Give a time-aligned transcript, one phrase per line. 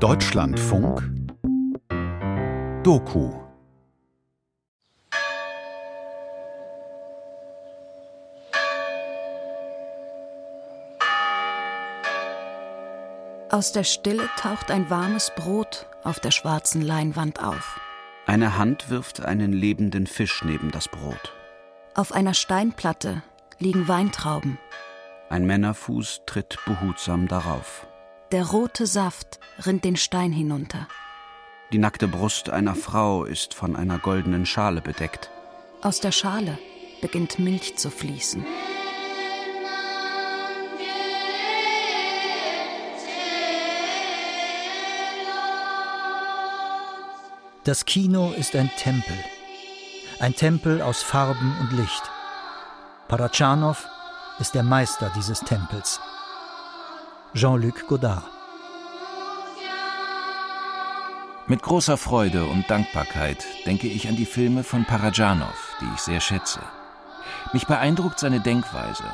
[0.00, 1.02] Deutschlandfunk
[2.82, 3.32] Doku
[13.48, 17.80] Aus der Stille taucht ein warmes Brot auf der schwarzen Leinwand auf.
[18.26, 21.32] Eine Hand wirft einen lebenden Fisch neben das Brot.
[21.94, 23.22] Auf einer Steinplatte
[23.58, 24.58] liegen Weintrauben.
[25.30, 27.86] Ein Männerfuß tritt behutsam darauf.
[28.32, 30.88] Der rote Saft rinnt den Stein hinunter.
[31.70, 35.30] Die nackte Brust einer Frau ist von einer goldenen Schale bedeckt.
[35.80, 36.58] Aus der Schale
[37.00, 38.44] beginnt Milch zu fließen.
[47.62, 49.16] Das Kino ist ein Tempel.
[50.18, 52.02] Ein Tempel aus Farben und Licht.
[53.06, 53.86] Parachanov
[54.40, 56.00] ist der Meister dieses Tempels.
[57.34, 58.24] Jean-Luc Godard.
[61.48, 66.20] Mit großer Freude und Dankbarkeit denke ich an die Filme von Parajanov, die ich sehr
[66.20, 66.60] schätze.
[67.52, 69.04] Mich beeindruckt seine Denkweise,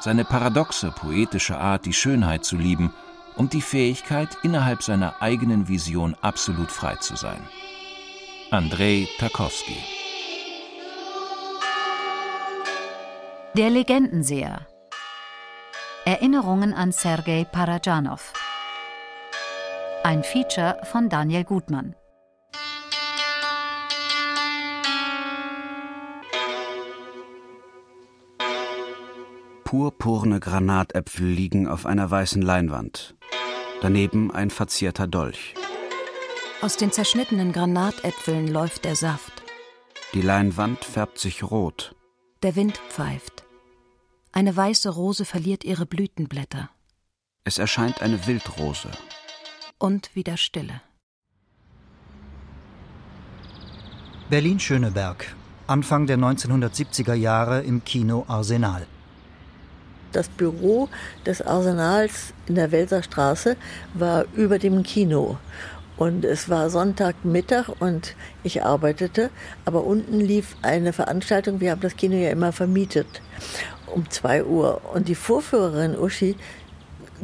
[0.00, 2.92] seine paradoxe poetische Art, die Schönheit zu lieben
[3.36, 7.42] und die Fähigkeit, innerhalb seiner eigenen Vision absolut frei zu sein.
[8.50, 9.76] Andrei Tarkowski.
[13.56, 14.66] Der Legendenseher.
[16.06, 18.34] Erinnerungen an Sergei Parajanov.
[20.02, 21.94] Ein Feature von Daniel Gutmann.
[29.64, 33.16] Purpurne Granatäpfel liegen auf einer weißen Leinwand.
[33.80, 35.54] Daneben ein verzierter Dolch.
[36.60, 39.42] Aus den zerschnittenen Granatäpfeln läuft der Saft.
[40.12, 41.96] Die Leinwand färbt sich rot.
[42.42, 43.43] Der Wind pfeift.
[44.36, 46.68] Eine weiße Rose verliert ihre Blütenblätter.
[47.44, 48.88] Es erscheint eine Wildrose.
[49.78, 50.80] Und wieder Stille.
[54.30, 55.36] Berlin-Schöneberg,
[55.68, 58.88] Anfang der 1970er Jahre im Kino Arsenal.
[60.10, 60.88] Das Büro
[61.24, 63.56] des Arsenals in der Welserstraße
[63.94, 65.38] war über dem Kino.
[65.96, 69.30] Und es war Sonntagmittag und ich arbeitete,
[69.64, 73.06] aber unten lief eine Veranstaltung, wir haben das Kino ja immer vermietet,
[73.94, 74.80] um zwei Uhr.
[74.92, 76.36] Und die Vorführerin Uschi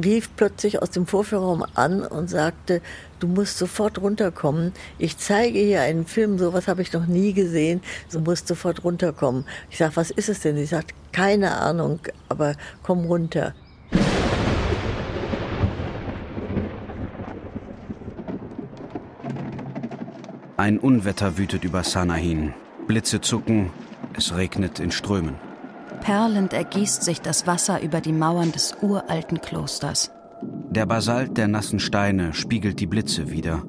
[0.03, 2.81] rief plötzlich aus dem Vorführraum an und sagte,
[3.19, 4.73] du musst sofort runterkommen.
[4.99, 7.83] Ich zeige hier einen Film, sowas habe ich noch nie gesehen,
[8.13, 9.45] du musst sofort runterkommen.
[9.71, 10.57] Ich sage, was ist es denn?
[10.57, 13.55] Sie sagt, keine Ahnung, aber komm runter.
[20.57, 22.53] Ein Unwetter wütet über Sanahin.
[22.87, 23.71] Blitze zucken,
[24.15, 25.50] es regnet in Strömen.
[26.01, 30.11] Perlend ergießt sich das Wasser über die Mauern des uralten Klosters.
[30.71, 33.63] Der Basalt der nassen Steine spiegelt die Blitze wider.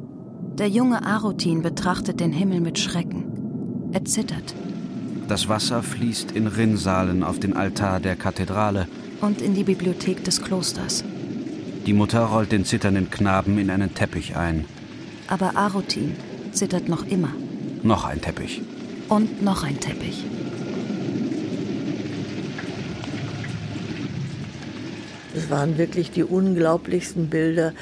[0.57, 3.89] Der junge Arutin betrachtet den Himmel mit Schrecken.
[3.91, 4.53] Er zittert.
[5.27, 8.87] Das Wasser fließt in Rinnsalen auf den Altar der Kathedrale
[9.21, 11.03] und in die Bibliothek des Klosters.
[11.85, 14.65] Die Mutter rollt den zitternden Knaben in einen Teppich ein.
[15.27, 16.15] Aber Arutin
[16.51, 17.33] zittert noch immer.
[17.81, 18.61] Noch ein Teppich.
[19.09, 20.23] Und noch ein Teppich.
[25.35, 27.73] Es waren wirklich die unglaublichsten Bilder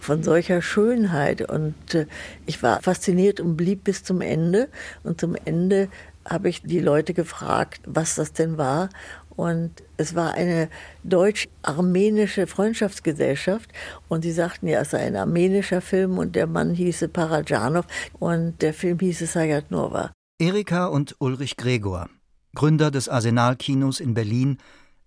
[0.00, 1.42] von solcher Schönheit.
[1.42, 2.06] Und äh,
[2.46, 4.68] ich war fasziniert und blieb bis zum Ende.
[5.02, 5.88] Und zum Ende
[6.24, 8.88] habe ich die Leute gefragt, was das denn war.
[9.36, 10.68] Und es war eine
[11.04, 13.70] deutsch-armenische Freundschaftsgesellschaft.
[14.08, 17.86] Und sie sagten, ja, es sei ein armenischer Film und der Mann hieße Parajanov
[18.18, 20.12] und der Film hieße Sayat Nova.
[20.40, 22.08] Erika und Ulrich Gregor,
[22.54, 24.58] Gründer des Arsenal-Kinos in Berlin,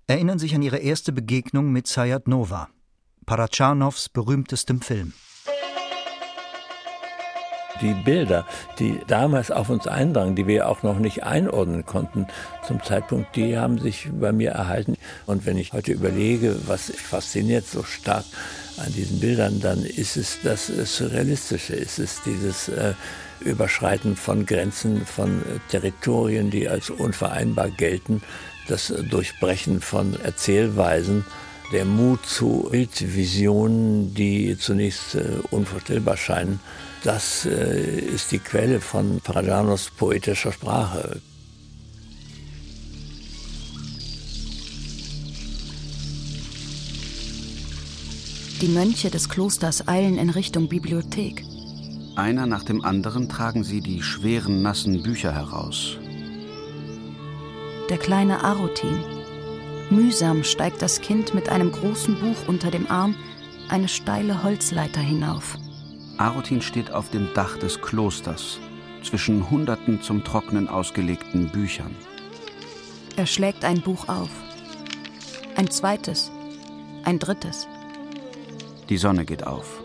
[0.08, 2.70] erinnern sich an ihre erste Begegnung mit Sayat Nova,
[3.26, 5.14] Parachanovs berühmtestem Film.
[7.82, 8.46] Die Bilder,
[8.78, 12.28] die damals auf uns eindrangen, die wir auch noch nicht einordnen konnten
[12.68, 14.98] zum Zeitpunkt, die haben sich bei mir erhalten.
[15.26, 18.26] Und wenn ich heute überlege, was fasziniert so stark
[18.78, 22.94] an diesen Bildern, dann ist es das Surrealistische, ist es dieses äh,
[23.40, 28.22] Überschreiten von Grenzen, von äh, Territorien, die als unvereinbar gelten,
[28.72, 31.26] das Durchbrechen von Erzählweisen,
[31.74, 36.60] der Mut zu Bildvisionen, die zunächst äh, unvorstellbar scheinen.
[37.04, 41.22] Das äh, ist die Quelle von Parajanos poetischer Sprache.
[48.62, 51.44] Die Mönche des Klosters eilen in Richtung Bibliothek.
[52.16, 55.98] Einer nach dem anderen tragen sie die schweren, nassen Bücher heraus.
[57.92, 59.04] Der kleine Arutin.
[59.90, 63.18] Mühsam steigt das Kind mit einem großen Buch unter dem Arm
[63.68, 65.58] eine steile Holzleiter hinauf.
[66.16, 68.62] Arotin steht auf dem Dach des Klosters,
[69.04, 71.94] zwischen hunderten zum Trocknen ausgelegten Büchern.
[73.18, 74.30] Er schlägt ein Buch auf.
[75.58, 76.32] Ein zweites.
[77.04, 77.68] Ein drittes.
[78.88, 79.84] Die Sonne geht auf.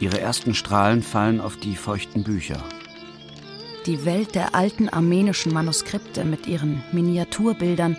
[0.00, 2.62] Ihre ersten Strahlen fallen auf die feuchten Bücher.
[3.85, 7.97] Die Welt der alten armenischen Manuskripte mit ihren Miniaturbildern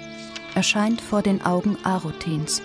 [0.55, 2.63] erscheint vor den Augen Arotins.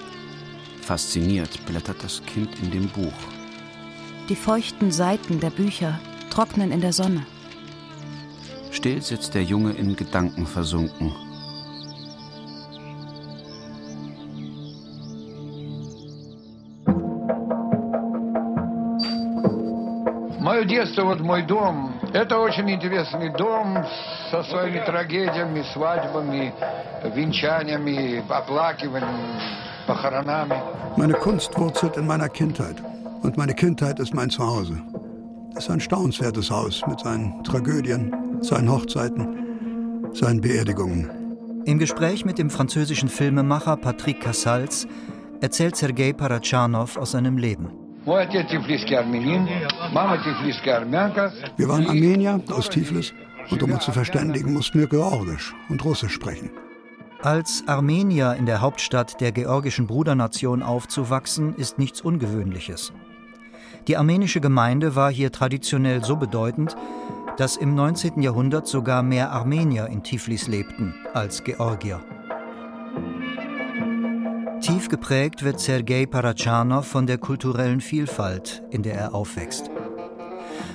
[0.81, 3.13] Fasziniert blättert das Kind in dem Buch.
[4.29, 5.99] Die feuchten Seiten der Bücher
[6.29, 7.25] trocknen in der Sonne.
[8.71, 11.13] Still sitzt der Junge in Gedanken versunken.
[20.39, 23.77] Мое детство, вот мой дом, это очень интересный дом
[24.31, 26.53] со своими трагедиями, свадьбами,
[27.15, 29.39] венчаниями, оплакиванием,
[29.87, 30.61] похоронами.
[30.97, 32.81] Meine Kunst wurzelt in meiner Kindheit.
[33.21, 34.81] Und meine Kindheit ist mein Zuhause.
[35.55, 41.09] Es ist ein staunenswertes Haus mit seinen Tragödien, seinen Hochzeiten, seinen Beerdigungen.
[41.65, 44.87] Im Gespräch mit dem französischen Filmemacher Patrick Casals
[45.41, 47.78] erzählt Sergei Parachanov aus seinem Leben.
[51.56, 53.12] Wir waren Armenier aus Tiflis
[53.50, 56.50] und um uns zu verständigen, mussten wir Georgisch und Russisch sprechen.
[57.22, 62.94] Als Armenier in der Hauptstadt der georgischen Brudernation aufzuwachsen, ist nichts Ungewöhnliches.
[63.86, 66.76] Die armenische Gemeinde war hier traditionell so bedeutend,
[67.36, 68.22] dass im 19.
[68.22, 72.00] Jahrhundert sogar mehr Armenier in Tiflis lebten als Georgier.
[74.60, 79.70] Tief geprägt wird Sergei Parachanov von der kulturellen Vielfalt, in der er aufwächst.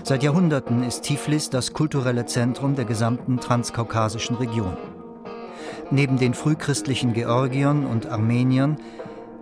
[0.04, 4.76] Seit Jahrhunderten ist Tiflis das kulturelle Zentrum der gesamten transkaukasischen Region.
[5.92, 8.78] Neben den frühchristlichen Georgiern und Armeniern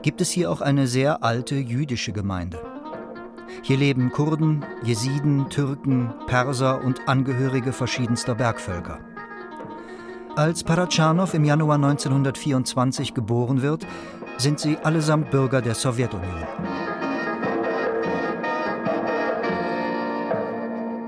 [0.01, 2.59] gibt es hier auch eine sehr alte jüdische Gemeinde.
[3.61, 8.99] Hier leben Kurden, Jesiden, Türken, Perser und Angehörige verschiedenster Bergvölker.
[10.35, 13.85] Als Parachanov im Januar 1924 geboren wird,
[14.38, 16.46] sind sie allesamt Bürger der Sowjetunion.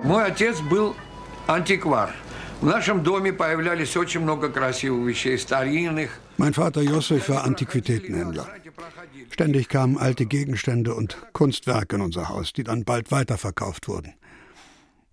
[0.02, 0.96] Мой отец был
[1.46, 2.10] антиквар.
[2.60, 6.10] В нашем доме появлялись очень много красивых вещей, старинных.
[6.36, 8.46] Mein Vater Josef war Antiquitätenhändler.
[9.30, 14.14] Ständig kamen alte Gegenstände und Kunstwerke in unser Haus, die dann bald weiterverkauft wurden.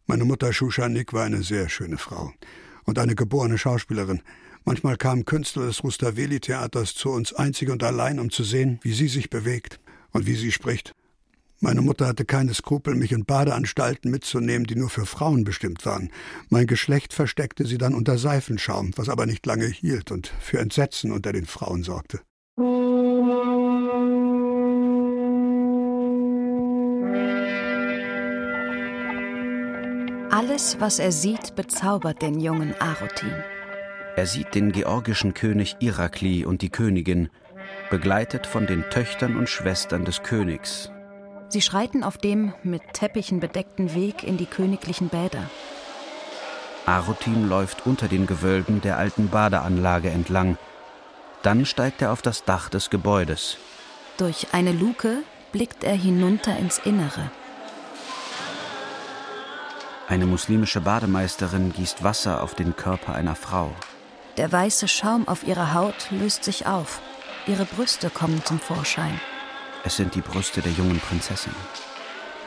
[0.07, 2.33] Meine Mutter Shushanik war eine sehr schöne Frau
[2.85, 4.21] und eine geborene Schauspielerin.
[4.64, 9.08] Manchmal kamen Künstler des Rustaveli-Theaters zu uns einzig und allein, um zu sehen, wie sie
[9.08, 9.80] sich bewegt
[10.12, 10.94] und wie sie spricht.
[11.60, 16.10] Meine Mutter hatte keine Skrupel, mich in Badeanstalten mitzunehmen, die nur für Frauen bestimmt waren.
[16.48, 21.12] Mein Geschlecht versteckte sie dann unter Seifenschaum, was aber nicht lange hielt und für Entsetzen
[21.12, 22.20] unter den Frauen sorgte.
[30.32, 33.32] Alles, was er sieht, bezaubert den jungen Arotin.
[34.14, 37.30] Er sieht den georgischen König Irakli und die Königin,
[37.90, 40.90] begleitet von den Töchtern und Schwestern des Königs.
[41.48, 45.50] Sie schreiten auf dem mit Teppichen bedeckten Weg in die königlichen Bäder.
[46.84, 50.58] Arotin läuft unter den Gewölben der alten Badeanlage entlang.
[51.42, 53.56] Dann steigt er auf das Dach des Gebäudes.
[54.18, 55.22] Durch eine Luke
[55.52, 57.30] blickt er hinunter ins Innere.
[60.08, 63.72] Eine muslimische Bademeisterin gießt Wasser auf den Körper einer Frau.
[64.38, 67.02] Der weiße Schaum auf ihrer Haut löst sich auf.
[67.46, 69.20] Ihre Brüste kommen zum Vorschein.
[69.84, 71.54] Es sind die Brüste der jungen Prinzessin.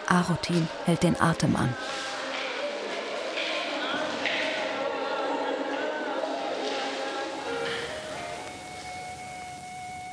[0.08, 1.75] Arotin hält den Atem an.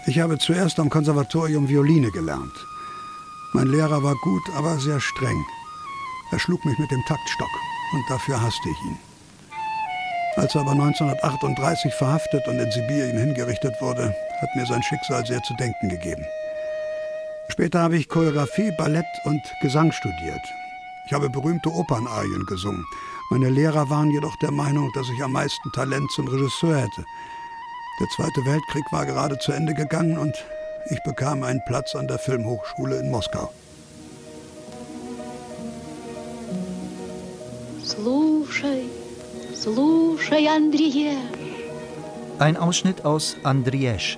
[0.05, 2.53] Ich habe zuerst am Konservatorium Violine gelernt.
[3.55, 5.45] Mein Lehrer war gut, aber sehr streng.
[6.33, 7.51] Er schlug mich mit dem Taktstock
[7.93, 9.12] und dafür hasste ich ihn.
[10.36, 15.42] Als er aber 1938 verhaftet und in Sibirien hingerichtet wurde, hat mir sein Schicksal sehr
[15.42, 16.26] zu denken gegeben.
[17.50, 20.42] Später habe ich Choreografie, Ballett und Gesang studiert.
[21.08, 22.86] Ich habe berühmte Opernarien gesungen.
[23.30, 27.06] Meine Lehrer waren jedoch der Meinung, dass ich am meisten Talent zum Regisseur hätte.
[28.00, 30.36] Der Zweite Weltkrieg war gerade zu Ende gegangen und
[30.90, 33.52] ich bekam einen Platz an der Filmhochschule in Moskau.
[37.84, 39.01] Слушай, слушай, Андрееш.
[42.40, 44.18] Ein Ausschnitt aus Andriesch,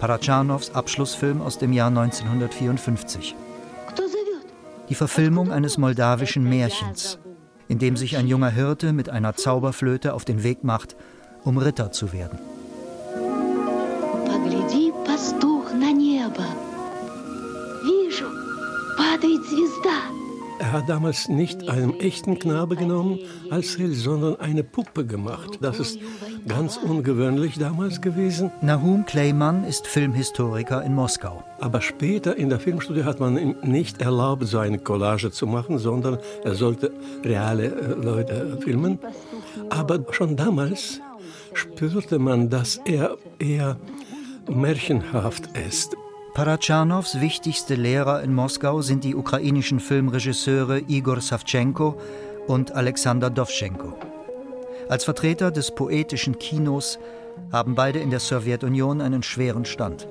[0.00, 3.34] Parachanovs Abschlussfilm aus dem Jahr 1954.
[4.88, 7.18] Die Verfilmung eines moldawischen Märchens,
[7.68, 10.96] in dem sich ein junger Hirte mit einer Zauberflöte auf den Weg macht,
[11.44, 12.38] um Ritter zu werden.
[14.26, 16.44] Погляди, пастух, на небо.
[17.84, 18.26] Вижу,
[18.96, 20.15] падает звезда.
[20.59, 23.19] Er hat damals nicht einen echten Knabe genommen
[23.51, 25.59] als Held, sondern eine Puppe gemacht.
[25.61, 25.99] Das ist
[26.47, 28.51] ganz ungewöhnlich damals gewesen.
[28.61, 31.43] Nahum Kleiman ist Filmhistoriker in Moskau.
[31.59, 35.77] Aber später in der Filmstudie hat man ihm nicht erlaubt, so eine Collage zu machen,
[35.77, 36.91] sondern er sollte
[37.23, 38.97] reale äh, Leute filmen.
[39.69, 40.99] Aber schon damals
[41.53, 43.77] spürte man, dass er eher
[44.49, 45.95] märchenhaft ist.
[46.37, 51.99] Parachanows wichtigste Lehrer in Moskau sind die ukrainischen Filmregisseure Igor Savchenko
[52.45, 53.97] und Alexander Dowschenko.
[54.87, 56.99] Als Vertreter des poetischen Kinos
[57.51, 60.07] haben beide in der Sowjetunion einen schweren Stand.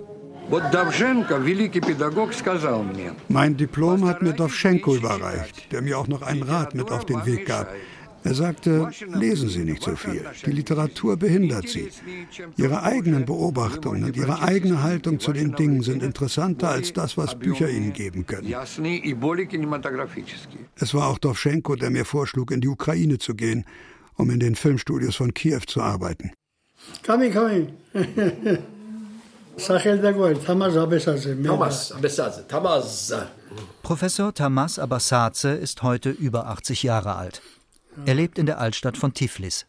[3.28, 7.24] Mein Diplom hat mir Dowschenko überreicht, der mir auch noch einen Rat mit auf den
[7.24, 7.68] Weg gab.
[8.26, 10.24] Er sagte, lesen Sie nicht so viel.
[10.44, 11.88] Die Literatur behindert Sie.
[12.56, 17.38] Ihre eigenen Beobachtungen und Ihre eigene Haltung zu den Dingen sind interessanter als das, was
[17.38, 18.52] Bücher Ihnen geben können.
[20.74, 23.64] Es war auch Dovschenko, der mir vorschlug, in die Ukraine zu gehen,
[24.16, 26.32] um in den Filmstudios von Kiew zu arbeiten.
[27.04, 27.68] Kami, kami.
[33.82, 37.40] Professor Tamas Abassadze ist heute über 80 Jahre alt.
[38.04, 39.66] Er lebt in der Altstadt von Tiflis.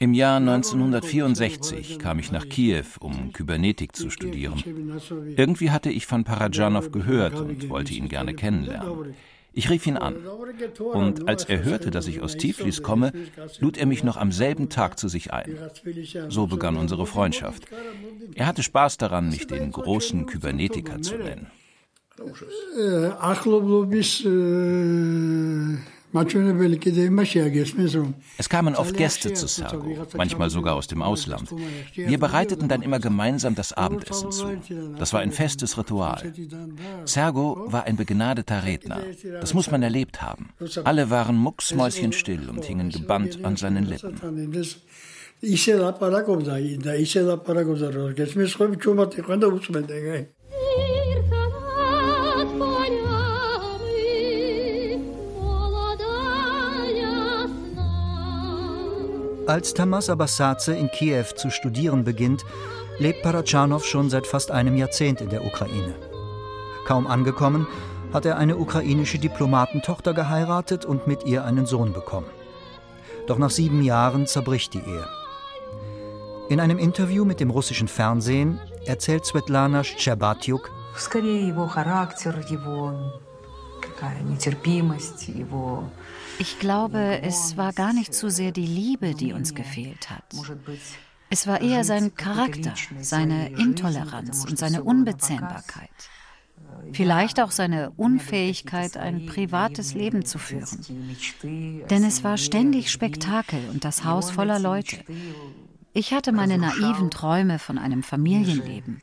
[0.00, 4.62] Im Jahr 1964 kam ich nach Kiew, um Kybernetik zu studieren.
[5.36, 9.14] Irgendwie hatte ich von Parajanov gehört und wollte ihn gerne kennenlernen.
[9.52, 10.14] Ich rief ihn an.
[10.92, 13.12] Und als er hörte, dass ich aus Tiflis komme,
[13.58, 15.58] lud er mich noch am selben Tag zu sich ein.
[16.28, 17.64] So begann unsere Freundschaft.
[18.34, 21.48] Er hatte Spaß daran, mich den großen Kybernetiker zu nennen.
[28.38, 31.50] Es kamen oft Gäste zu Sergo, manchmal sogar aus dem Ausland.
[31.94, 34.46] Wir bereiteten dann immer gemeinsam das Abendessen zu.
[34.98, 36.32] Das war ein festes Ritual.
[37.04, 39.00] Sergo war ein begnadeter Redner.
[39.40, 40.50] Das muss man erlebt haben.
[40.84, 44.16] Alle waren mucksmäuschenstill und hingen gebannt an seinen Lippen.
[59.48, 62.44] Als Tamas Abassadze in Kiew zu studieren beginnt,
[62.98, 65.94] lebt Parachanow schon seit fast einem Jahrzehnt in der Ukraine.
[66.84, 67.66] Kaum angekommen,
[68.12, 72.26] hat er eine ukrainische Diplomatentochter geheiratet und mit ihr einen Sohn bekommen.
[73.26, 75.08] Doch nach sieben Jahren zerbricht die Ehe.
[76.50, 80.70] In einem Interview mit dem russischen Fernsehen erzählt Svetlana Szczerbatiuk,
[86.38, 90.24] ich glaube, es war gar nicht so sehr die Liebe, die uns gefehlt hat.
[91.30, 95.90] Es war eher sein Charakter, seine Intoleranz und seine Unbezähmbarkeit.
[96.92, 100.84] Vielleicht auch seine Unfähigkeit, ein privates Leben zu führen.
[101.42, 104.98] Denn es war ständig Spektakel und das Haus voller Leute.
[105.94, 109.00] Ich hatte meine naiven Träume von einem Familienleben,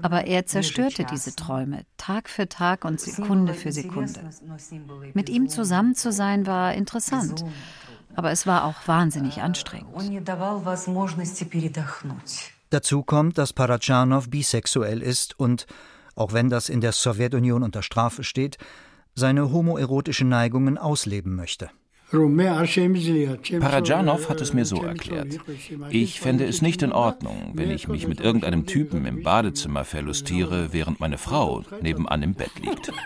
[0.00, 4.20] aber er zerstörte diese Träume Tag für Tag und Sekunde für Sekunde.
[5.14, 7.44] Mit ihm zusammen zu sein war interessant,
[8.14, 9.94] aber es war auch wahnsinnig anstrengend.
[12.70, 15.66] Dazu kommt, dass Parachanow bisexuell ist und,
[16.14, 18.56] auch wenn das in der Sowjetunion unter Strafe steht,
[19.14, 21.70] seine homoerotischen Neigungen ausleben möchte.
[22.11, 25.39] Parajanov hat es mir so erklärt.
[25.89, 30.71] Ich fände es nicht in Ordnung, wenn ich mich mit irgendeinem Typen im Badezimmer verlustiere,
[30.71, 32.93] während meine Frau nebenan im Bett liegt.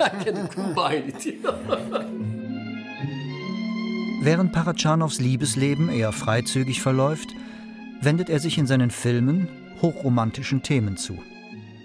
[4.22, 7.30] Während Parachanows Liebesleben eher freizügig verläuft,
[8.01, 9.48] wendet er sich in seinen Filmen
[9.82, 11.18] hochromantischen Themen zu.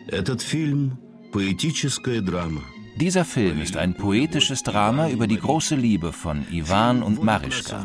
[0.09, 2.61] Этот фильм – поэтическая драма.
[2.97, 7.85] Dieser Film ist ein poetisches Drama über die große Liebe von Iwan und Marischka.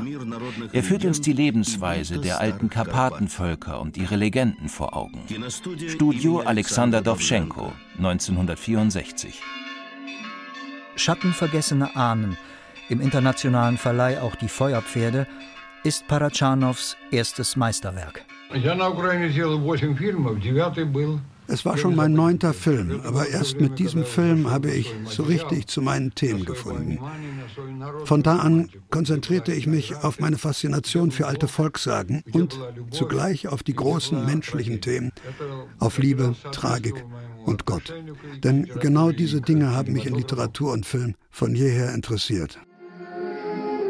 [0.71, 5.25] Er führt uns die Lebensweise der alten Karpatenvölker und ihre Legenden vor Augen.
[5.89, 9.41] Studio Alexander Dowschenko, 1964.
[10.95, 12.37] Schattenvergessene Ahnen,
[12.87, 15.27] im internationalen Verleih auch die Feuerpferde,
[15.83, 18.23] ist Parachanows erstes Meisterwerk.
[18.53, 23.27] Я на Украине сделал 8 фильмов, девятый был es war schon mein neunter Film, aber
[23.27, 26.97] erst mit diesem Film habe ich so richtig zu meinen Themen gefunden.
[28.05, 32.57] Von da an konzentrierte ich mich auf meine Faszination für alte Volkssagen und
[32.91, 35.11] zugleich auf die großen menschlichen Themen,
[35.79, 37.03] auf Liebe, Tragik
[37.45, 37.93] und Gott.
[38.43, 42.57] Denn genau diese Dinge haben mich in Literatur und Film von jeher interessiert.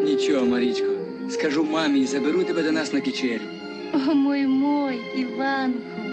[0.04, 0.88] Нічого, Марічко,
[1.30, 3.42] скажу мамі і заберу тебе до нас на кічерю.
[3.94, 6.05] О, мой мой, Іванку.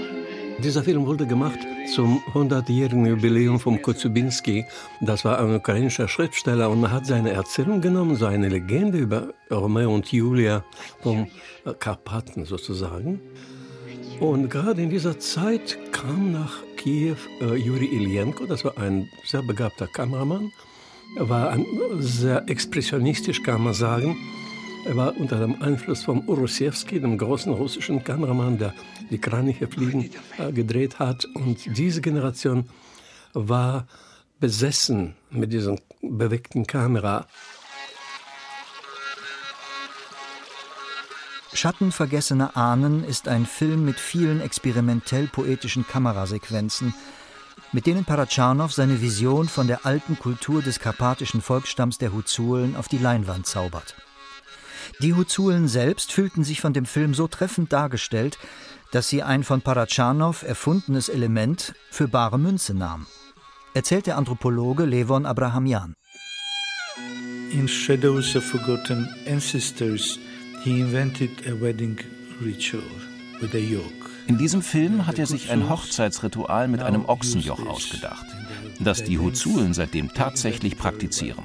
[0.64, 1.60] Dieser Film wurde gemacht
[1.94, 4.66] zum 100-jährigen Jubiläum von Kotzubinski.
[5.02, 9.94] Das war ein ukrainischer Schriftsteller und hat seine Erzählung genommen, so eine Legende über Romeo
[9.94, 10.64] und Julia
[11.02, 11.28] vom
[11.80, 13.20] Karpaten sozusagen.
[14.22, 19.42] Und gerade in dieser Zeit kam nach Kiew äh, Juri Ilienko, das war ein sehr
[19.42, 20.50] begabter Kameramann.
[21.18, 21.66] Er war ein,
[22.00, 24.16] sehr expressionistisch, kann man sagen.
[24.86, 28.74] Er war unter dem Einfluss von Urusiewski, dem großen russischen Kameramann, der
[29.10, 31.24] die Kraniche fliegen äh, gedreht hat.
[31.36, 32.70] Und diese Generation
[33.34, 33.88] war
[34.42, 37.28] besessen mit dieser bewegten Kamera.
[41.54, 46.94] Schatten vergessener Ahnen ist ein Film mit vielen experimentell-poetischen Kamerasequenzen,
[47.72, 52.90] mit denen Paratschanow seine Vision von der alten Kultur des karpatischen Volksstamms der Huzulen auf
[52.90, 53.96] die Leinwand zaubert.
[55.02, 58.38] Die Huzulen selbst fühlten sich von dem Film so treffend dargestellt,
[58.92, 63.08] dass sie ein von Paratschanow erfundenes Element für bare Münze nahmen,
[63.74, 65.96] erzählt der Anthropologe Levon Abrahamian.
[67.50, 70.20] In Shadows of Forgotten Ancestors
[70.64, 71.98] he invented a wedding
[72.42, 72.84] ritual
[73.42, 74.10] with a yoke.
[74.28, 78.26] In diesem Film hat er sich ein Hochzeitsritual mit einem Ochsenjoch ausgedacht,
[78.80, 81.44] das die Huzulen seitdem tatsächlich praktizieren.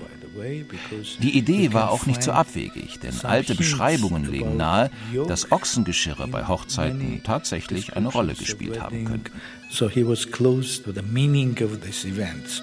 [1.20, 4.90] Die Idee war auch nicht so abwegig, denn alte Beschreibungen legen nahe,
[5.26, 9.32] dass Ochsengeschirre bei Hochzeiten tatsächlich eine Rolle gespielt haben könnten.
[9.70, 12.62] So he was close to the meaning of this event.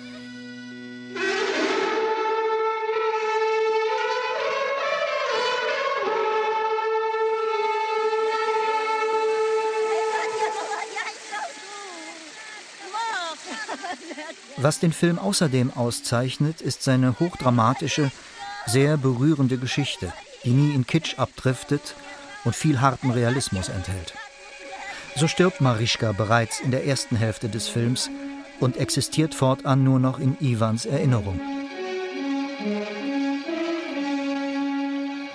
[14.56, 18.10] Was den Film außerdem auszeichnet, ist seine hochdramatische,
[18.66, 20.12] sehr berührende Geschichte,
[20.44, 21.94] die nie in Kitsch abdriftet
[22.44, 24.14] und viel harten Realismus enthält.
[25.16, 28.10] So stirbt Marischka bereits in der ersten Hälfte des Films
[28.60, 31.40] und existiert fortan nur noch in Ivans Erinnerung.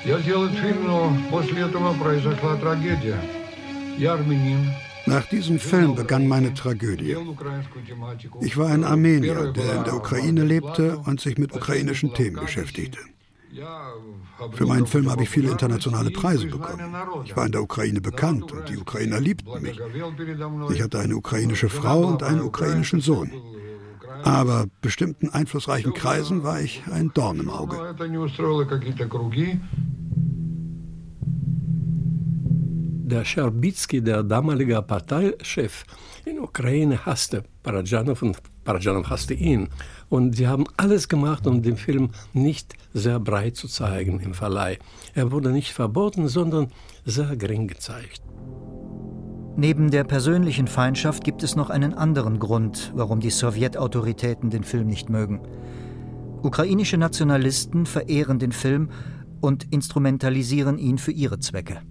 [0.06, 3.20] Я сделал фильм, но после этого произошла трагедия.
[3.98, 4.72] Я армянин,
[5.07, 7.17] nach diesem Film begann meine Tragödie.
[8.41, 12.99] Ich war ein Armenier, der in der Ukraine lebte und sich mit ukrainischen Themen beschäftigte.
[14.53, 16.95] Für meinen Film habe ich viele internationale Preise bekommen.
[17.25, 19.81] Ich war in der Ukraine bekannt und die Ukrainer liebten mich.
[20.73, 23.33] Ich hatte eine ukrainische Frau und einen ukrainischen Sohn.
[24.23, 27.77] Aber bestimmten einflussreichen Kreisen war ich ein Dorn im Auge.
[33.11, 35.85] Der Scherbizky, der damalige Parteichef
[36.25, 39.69] in Ukraine, hasste Parajanov und Parajanov hasste ihn.
[40.09, 44.79] Und sie haben alles gemacht, um den Film nicht sehr breit zu zeigen im Verleih.
[45.13, 46.69] Er wurde nicht verboten, sondern
[47.05, 48.23] sehr gering gezeigt.
[49.57, 54.87] Neben der persönlichen Feindschaft gibt es noch einen anderen Grund, warum die Sowjetautoritäten den Film
[54.87, 55.41] nicht mögen.
[56.43, 58.91] Ukrainische Nationalisten verehren den Film
[59.41, 61.83] und instrumentalisieren ihn für ihre Zwecke.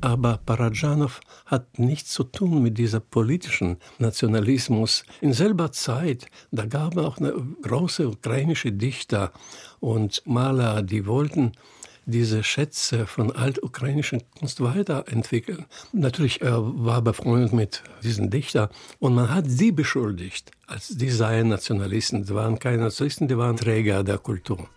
[0.00, 5.04] Aber Parajanov hat nichts zu tun mit diesem politischen Nationalismus.
[5.20, 7.18] In selber Zeit, da gab es auch
[7.62, 9.32] große ukrainische Dichter
[9.80, 11.52] und Maler, die wollten
[12.08, 15.66] diese Schätze von altukrainischen Kunst weiterentwickeln.
[15.92, 21.48] Natürlich er war befreundet mit diesen Dichtern und man hat sie beschuldigt, als die seien
[21.48, 22.24] Nationalisten.
[22.24, 24.68] Die waren keine Nationalisten, die waren Träger der Kultur.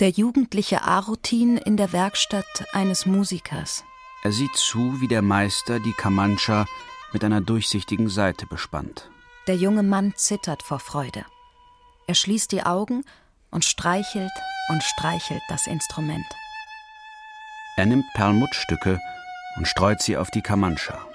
[0.00, 3.84] Der jugendliche Arutin in der Werkstatt eines Musikers.
[4.22, 6.64] Er sieht zu, wie der Meister die Kamancha
[7.12, 9.10] mit einer durchsichtigen Seite bespannt.
[9.46, 11.26] Der junge Mann zittert vor Freude.
[12.06, 13.04] Er schließt die Augen
[13.50, 14.32] und streichelt
[14.70, 16.24] und streichelt das Instrument.
[17.76, 18.98] Er nimmt Perlmuttstücke
[19.56, 21.09] und streut sie auf die Kamancha.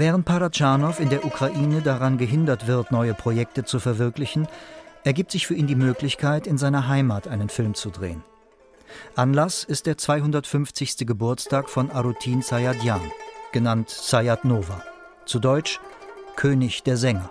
[0.00, 4.48] Während Paratschanow in der Ukraine daran gehindert wird, neue Projekte zu verwirklichen,
[5.04, 8.24] ergibt sich für ihn die Möglichkeit, in seiner Heimat einen Film zu drehen.
[9.14, 11.06] Anlass ist der 250.
[11.06, 13.02] Geburtstag von Arutin Sayadyan,
[13.52, 14.82] genannt Sayad Nova,
[15.26, 15.80] zu Deutsch
[16.34, 17.30] König der Sänger.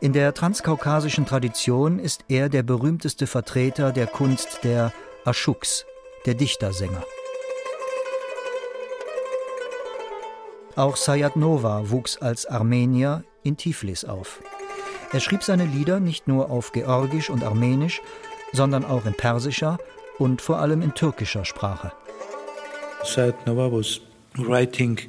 [0.00, 4.92] In der transkaukasischen Tradition ist er der berühmteste Vertreter der Kunst der
[5.24, 5.86] Aschuks,
[6.26, 7.04] der Dichtersänger.
[10.78, 14.40] Auch Sayad Nova wuchs als Armenier in Tiflis auf.
[15.12, 18.00] Er schrieb seine Lieder nicht nur auf Georgisch und Armenisch,
[18.52, 19.78] sondern auch in persischer,
[20.18, 21.90] und vor allem in türkischer Sprache.
[23.02, 24.00] Sayat Nova was
[24.36, 25.00] writing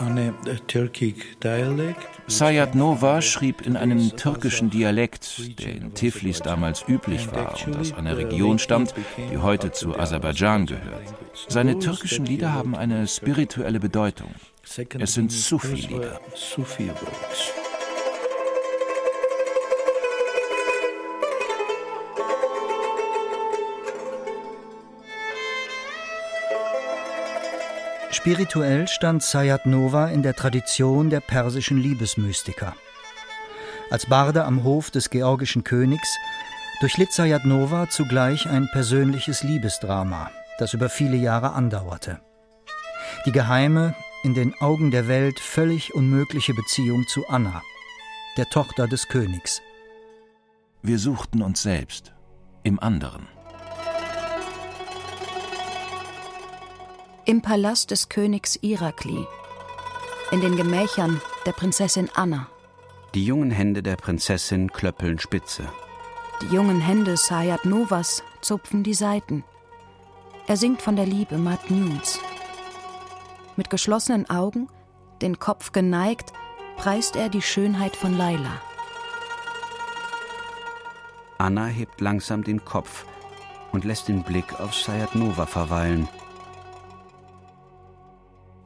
[0.00, 2.08] on a, a Turkic dialect.
[2.26, 7.92] Sayat Nova schrieb in einem türkischen Dialekt, der in Tiflis damals üblich war und aus
[7.92, 8.94] einer Region stammt,
[9.30, 11.14] die heute zu Aserbaidschan gehört.
[11.46, 14.30] Seine türkischen Lieder haben eine spirituelle Bedeutung.
[15.00, 16.20] Es sind Sufi-Lieder.
[28.12, 32.76] Spirituell stand Sayat Nova in der Tradition der persischen Liebesmystiker.
[33.90, 36.16] Als Barde am Hof des georgischen Königs
[36.78, 40.30] durchlitt Sayat Nova zugleich ein persönliches Liebesdrama,
[40.60, 42.20] das über viele Jahre andauerte.
[43.26, 47.62] Die geheime, in den Augen der Welt völlig unmögliche Beziehung zu Anna,
[48.36, 49.62] der Tochter des Königs.
[50.82, 52.12] Wir suchten uns selbst,
[52.62, 53.26] im anderen.
[57.24, 59.26] Im Palast des Königs Irakli,
[60.32, 62.48] in den Gemächern der Prinzessin Anna.
[63.14, 65.64] Die jungen Hände der Prinzessin klöppeln spitze.
[66.42, 69.44] Die jungen Hände Sayat Novas zupfen die Saiten.
[70.46, 72.20] Er singt von der Liebe Matt Nunes.
[73.60, 74.68] Mit geschlossenen Augen,
[75.20, 76.32] den Kopf geneigt,
[76.78, 78.58] preist er die Schönheit von Laila.
[81.36, 83.04] Anna hebt langsam den Kopf
[83.70, 86.08] und lässt den Blick auf Sayat Nova verweilen.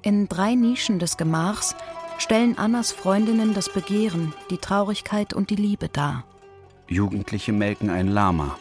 [0.02, 1.74] In drei Nischen des Gemachs
[2.18, 6.22] stellen Annas Freundinnen das Begehren, die Traurigkeit und die Liebe dar.
[6.86, 8.56] Jugendliche melken ein Lama.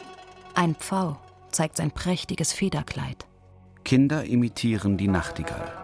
[0.56, 1.16] Ein Pfau
[1.52, 3.24] zeigt sein prächtiges Federkleid.
[3.84, 5.83] Kinder imitieren die Nachtigall.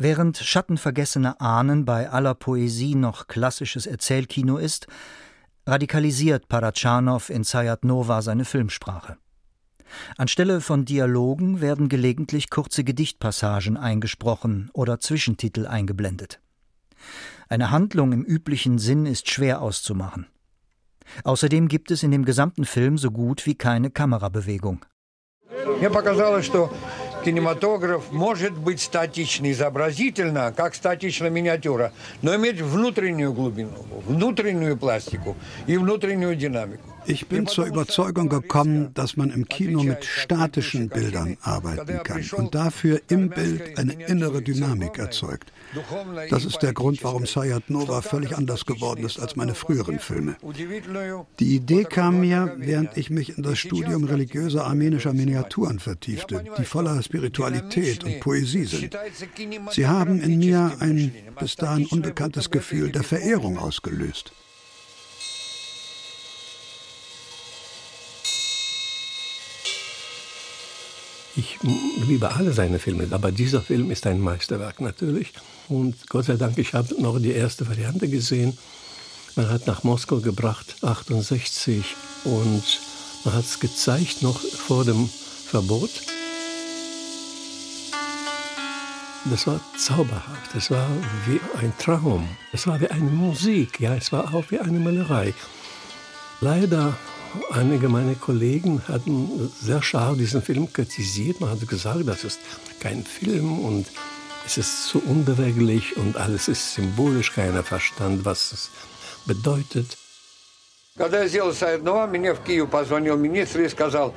[0.00, 4.86] Während Schattenvergessene Ahnen bei aller Poesie noch klassisches Erzählkino ist,
[5.66, 9.16] radikalisiert Paratschanow in Zayat Nova seine Filmsprache.
[10.18, 16.40] Anstelle von Dialogen werden gelegentlich kurze Gedichtpassagen eingesprochen oder Zwischentitel eingeblendet.
[17.48, 20.26] Eine Handlung im üblichen Sinn ist schwer auszumachen.
[21.24, 24.84] Außerdem gibt es in dem gesamten Film so gut wie keine Kamerabewegung.
[25.78, 26.70] Мне показалось, что
[27.23, 35.35] кинематограф может быть статичный изобразительно, как статична миниатюра, но иметь внутреннюю глубину, внутреннюю пластику
[35.67, 36.83] и внутреннюю динамику.
[37.07, 42.53] Ich bin zur Überzeugung gekommen, dass man im Kino mit statischen Bildern arbeiten kann und
[42.53, 45.51] dafür im Bild eine innere Dynamik erzeugt.
[46.29, 50.35] Das ist der Grund, warum Sayat Nova völlig anders geworden ist als meine früheren Filme.
[51.39, 56.65] Die Idee kam mir, während ich mich in das Studium religiöser armenischer Miniaturen vertiefte, die
[56.65, 58.97] voller Spiritualität und Poesie sind.
[59.71, 64.33] Sie haben in mir ein bis dahin unbekanntes Gefühl der Verehrung ausgelöst.
[71.37, 71.57] Ich
[72.07, 75.31] liebe alle seine Filme, aber dieser Film ist ein Meisterwerk natürlich.
[75.71, 78.57] Und Gott sei Dank, ich habe noch die erste Variante gesehen.
[79.37, 82.63] Man hat nach Moskau gebracht, 68, und
[83.23, 85.89] man hat es gezeigt noch vor dem Verbot.
[89.29, 90.89] Das war zauberhaft, es war
[91.25, 95.33] wie ein Traum, es war wie eine Musik, ja, es war auch wie eine Malerei.
[96.41, 96.97] Leider
[97.51, 101.39] Einige meiner Kollegen hatten sehr scharf diesen Film kritisiert.
[101.39, 102.39] Man hat gesagt, das ist
[102.79, 103.85] kein Film und
[104.50, 107.32] es ist zu unbeweglich und alles ist symbolisch.
[107.32, 108.70] Keiner verstand, was es
[109.26, 109.96] bedeutet.
[110.96, 114.14] Когда я сделал сайт Нова, мне в Киев позвонил министр и сказал,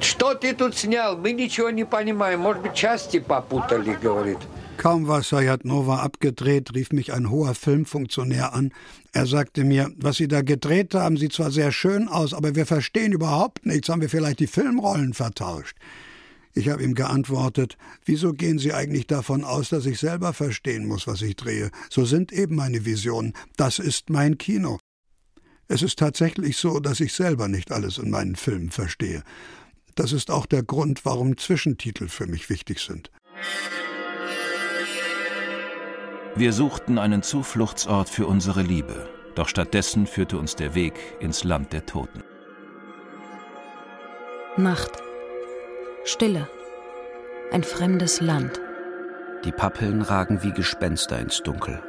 [0.00, 4.38] что ты тут снял, мы ничего не понимаем, может быть, части попутали, говорит.
[4.78, 8.72] Kaum war Sayat Nova abgedreht, rief mich ein hoher Filmfunktionär an.
[9.12, 12.64] Er sagte mir, was Sie da gedreht haben, sieht zwar sehr schön aus, aber wir
[12.64, 13.90] verstehen überhaupt nichts.
[13.90, 15.76] Haben wir vielleicht die Filmrollen vertauscht?
[16.57, 21.05] Ich habe ihm geantwortet, wieso gehen Sie eigentlich davon aus, dass ich selber verstehen muss,
[21.05, 21.69] was ich drehe?
[21.87, 23.33] So sind eben meine Visionen.
[23.57, 24.79] Das ist mein Kino.
[25.67, 29.21] Es ist tatsächlich so, dass ich selber nicht alles in meinen Filmen verstehe.
[29.93, 33.11] Das ist auch der Grund, warum Zwischentitel für mich wichtig sind.
[36.35, 41.71] Wir suchten einen Zufluchtsort für unsere Liebe, doch stattdessen führte uns der Weg ins Land
[41.71, 42.23] der Toten.
[44.57, 45.06] Nacht.
[46.07, 46.47] Stille.
[47.51, 48.61] Ein fremdes Land.
[49.43, 51.83] Die Pappeln ragen wie Gespenster ins Dunkel.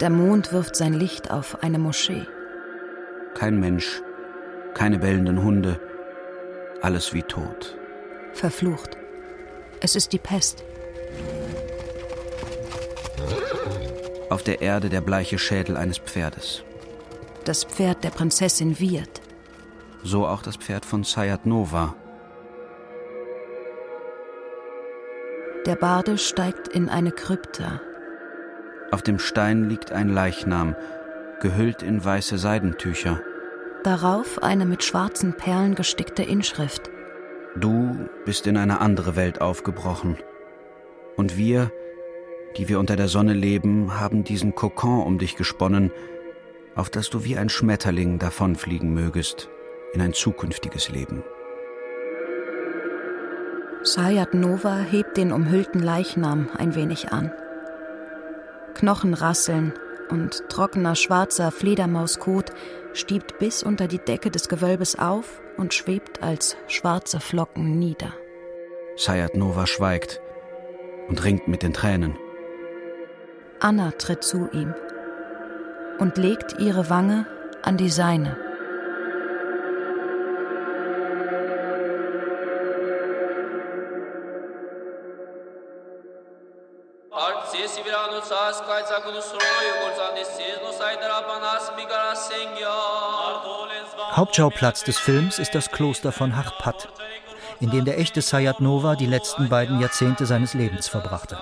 [0.00, 2.24] Der Mond wirft sein Licht auf eine Moschee.
[3.34, 4.00] Kein Mensch,
[4.74, 5.80] keine bellenden Hunde,
[6.82, 7.76] alles wie tot.
[8.32, 8.96] Verflucht.
[9.80, 10.62] Es ist die Pest.
[14.30, 16.62] Auf der Erde der bleiche Schädel eines Pferdes.
[17.44, 19.20] das Pferd der Prinzessin Wirt.
[20.04, 21.96] So auch das Pferd von Sayat Nova.
[25.64, 27.80] Der Barde steigt in eine Krypta.
[28.90, 30.74] Auf dem Stein liegt ein Leichnam,
[31.40, 33.20] gehüllt in weiße Seidentücher.
[33.84, 36.90] Darauf eine mit schwarzen Perlen gestickte Inschrift.
[37.54, 40.18] Du bist in eine andere Welt aufgebrochen.
[41.16, 41.70] Und wir,
[42.56, 45.92] die wir unter der Sonne leben, haben diesen Kokon um dich gesponnen,
[46.74, 49.48] auf das du wie ein Schmetterling davonfliegen mögest
[49.92, 51.22] in ein zukünftiges Leben.
[53.84, 57.32] Sayat Nova hebt den umhüllten Leichnam ein wenig an.
[58.74, 59.72] Knochen rasseln
[60.08, 62.52] und trockener schwarzer Fledermauskot
[62.92, 68.14] stiebt bis unter die Decke des Gewölbes auf und schwebt als schwarze Flocken nieder.
[68.96, 70.20] Sayat Nova schweigt
[71.08, 72.16] und ringt mit den Tränen.
[73.58, 74.74] Anna tritt zu ihm
[75.98, 77.26] und legt ihre Wange
[77.62, 78.36] an die seine.
[94.12, 96.88] Hauptschauplatz des Films ist das Kloster von Harpat,
[97.60, 101.38] in dem der echte Sayat Nova die letzten beiden Jahrzehnte seines Lebens verbrachte.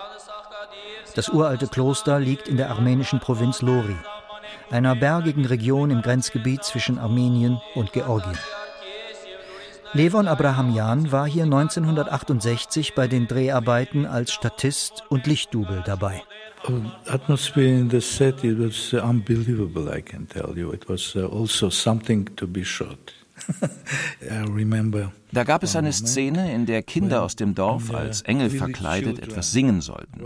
[1.15, 3.97] Das uralte Kloster liegt in der armenischen Provinz Lori,
[4.71, 8.39] einer bergigen Region im Grenzgebiet zwischen Armenien und Georgien.
[9.93, 16.23] Levon Abrahamyan war hier 1968 bei den Dreharbeiten als Statist und Lichtdubel dabei.
[16.69, 16.73] Oh,
[17.07, 21.71] atmosphere in the set it was unbelievable I can tell you it was uh, also
[21.71, 23.15] something to be shot
[25.33, 29.53] Da gab es eine Szene, in der Kinder aus dem Dorf als Engel verkleidet etwas
[29.53, 30.21] singen sollten.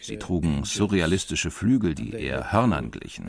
[0.00, 3.28] Sie trugen surrealistische Flügel, die eher Hörnern glichen.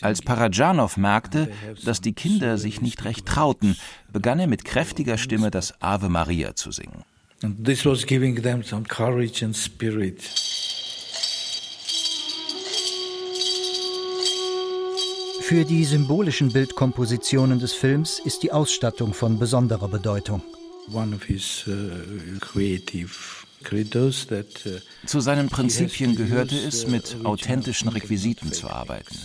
[0.00, 1.48] Als Parajanov merkte,
[1.84, 3.76] dass die Kinder sich nicht recht trauten,
[4.12, 7.04] begann er mit kräftiger Stimme das Ave Maria zu singen.
[7.42, 10.22] And this was giving them some courage and spirit.
[15.48, 20.42] Für die symbolischen Bildkompositionen des Films ist die Ausstattung von besonderer Bedeutung.
[20.92, 21.72] One of his uh,
[22.38, 23.08] creative
[23.64, 29.16] uh, zu seinen Prinzipien gehörte es, mit authentischen Requisiten zu arbeiten.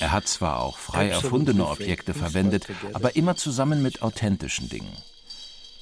[0.00, 4.96] Er hat zwar auch frei erfundene Objekte verwendet, aber immer zusammen mit authentischen Dingen.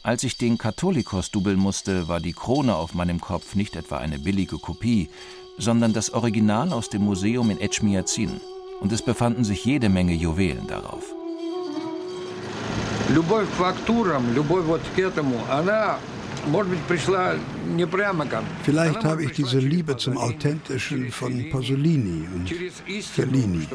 [0.02, 4.18] Als ich den Katholikos dubeln musste, war die Krone auf meinem Kopf nicht etwa eine
[4.18, 5.08] billige Kopie,
[5.56, 8.38] sondern das Original aus dem Museum in Etchmiadzin
[8.79, 11.03] und es befanden sich jede Menge Juwelen darauf.
[13.13, 15.97] Любовь к фактурам, любовь вот к этому, она
[18.63, 22.49] Vielleicht habe ich diese Liebe zum Authentischen von Pasolini und
[23.03, 23.67] Fellini.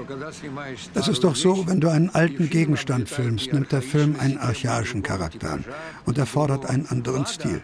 [0.95, 5.03] Es ist doch so, wenn du einen alten Gegenstand filmst, nimmt der Film einen archaischen
[5.03, 5.65] Charakter an
[6.07, 7.63] und erfordert einen anderen Stil.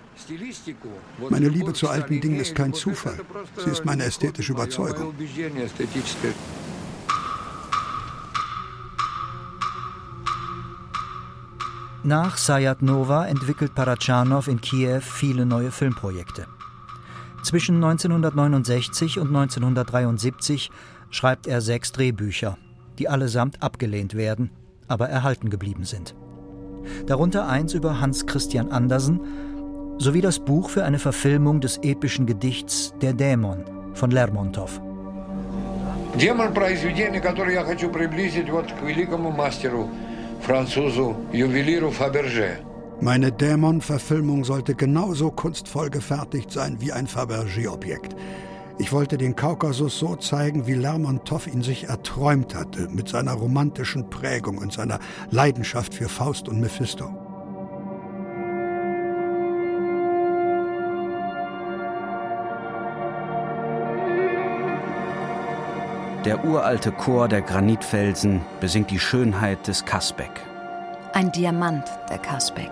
[1.29, 3.19] Meine Liebe zu alten Dingen ist kein Zufall.
[3.65, 5.15] Sie ist meine ästhetische Überzeugung.
[12.05, 16.47] Nach Sayat Nova entwickelt Parachanov in Kiew viele neue Filmprojekte.
[17.43, 20.71] Zwischen 1969 und 1973
[21.11, 22.57] schreibt er sechs Drehbücher,
[22.99, 24.51] die allesamt abgelehnt werden,
[24.89, 26.15] aber erhalten geblieben sind.
[27.07, 29.21] Darunter eins über Hans Christian Andersen
[29.99, 34.81] sowie das Buch für eine Verfilmung des epischen Gedichts Der Dämon von Lermontov.
[36.19, 39.89] Демон произведение, которое я хочу приблизить вот к великому мастеру
[40.42, 42.58] Franzoso Juweliero Fabergé.
[43.02, 48.16] Meine Dämon-Verfilmung sollte genauso kunstvoll gefertigt sein wie ein Fabergé-Objekt.
[48.80, 54.10] Ich wollte den Kaukasus so zeigen, wie Lermontov ihn sich erträumt hatte, mit seiner romantischen
[54.10, 55.00] Prägung und seiner
[55.32, 57.27] Leidenschaft für Faust und Mephisto.
[66.26, 70.32] Der uralte Chor der Granitfelsen besingt die Schönheit des Kasbek.
[71.14, 72.72] Ein Diamant, der Kasbek.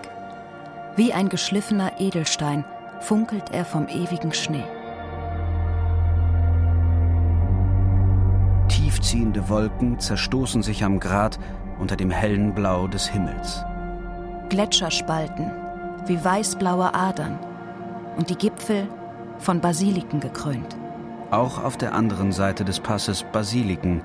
[0.96, 2.64] Wie ein geschliffener Edelstein
[3.00, 4.64] funkelt er vom ewigen Schnee.
[8.68, 11.38] Tiefziehende Wolken zerstoßen sich am Grat
[11.78, 13.64] unter dem hellen Blau des Himmels.
[14.48, 15.50] Gletscherspalten
[16.06, 17.38] wie weißblaue Adern
[18.16, 18.88] und die Gipfel
[19.38, 20.76] von Basiliken gekrönt.
[21.30, 24.02] Auch auf der anderen Seite des Passes Basiliken,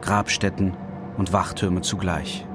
[0.00, 0.76] Grabstätten
[1.16, 2.46] und Wachtürme zugleich.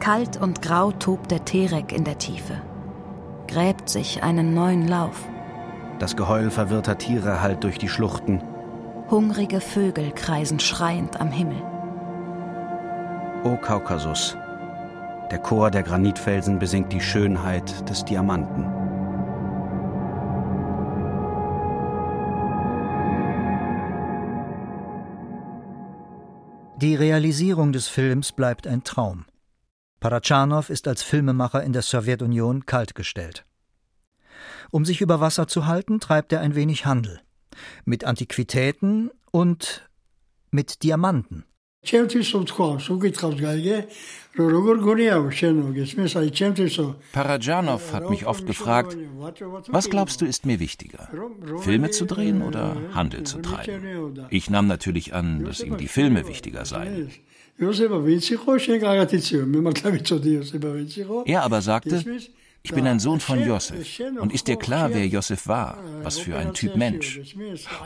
[0.00, 2.60] Kalt und grau tobt der Terek in der Tiefe,
[3.46, 5.28] gräbt sich einen neuen Lauf.
[5.98, 8.42] Das Geheul verwirrter Tiere hallt durch die Schluchten.
[9.10, 11.62] Hungrige Vögel kreisen schreiend am Himmel.
[13.44, 14.36] O Kaukasus,
[15.30, 18.79] der Chor der Granitfelsen besingt die Schönheit des Diamanten.
[26.80, 29.26] Die Realisierung des Films bleibt ein Traum.
[30.00, 33.44] Parachanow ist als Filmemacher in der Sowjetunion kaltgestellt.
[34.70, 37.20] Um sich über Wasser zu halten, treibt er ein wenig Handel.
[37.84, 39.90] Mit Antiquitäten und
[40.50, 41.44] mit Diamanten.
[47.12, 48.96] Parajanov hat mich oft gefragt,
[49.68, 51.08] was glaubst du ist mir wichtiger,
[51.58, 54.26] Filme zu drehen oder Handel zu treiben?
[54.28, 57.10] Ich nahm natürlich an, dass ihm die Filme wichtiger seien.
[61.24, 62.04] Er aber sagte,
[62.62, 64.00] ich bin ein Sohn von Josef.
[64.20, 65.78] Und ist dir klar, wer Josef war?
[66.02, 67.34] Was für ein Typ Mensch?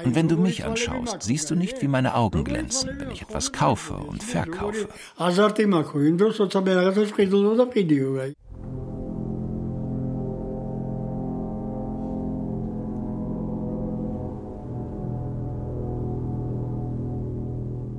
[0.05, 3.53] Und wenn du mich anschaust, siehst du nicht, wie meine Augen glänzen, wenn ich etwas
[3.53, 4.89] kaufe und verkaufe.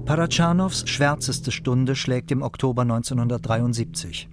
[0.06, 4.30] Parachanows schwärzeste Stunde schlägt im Oktober 1973.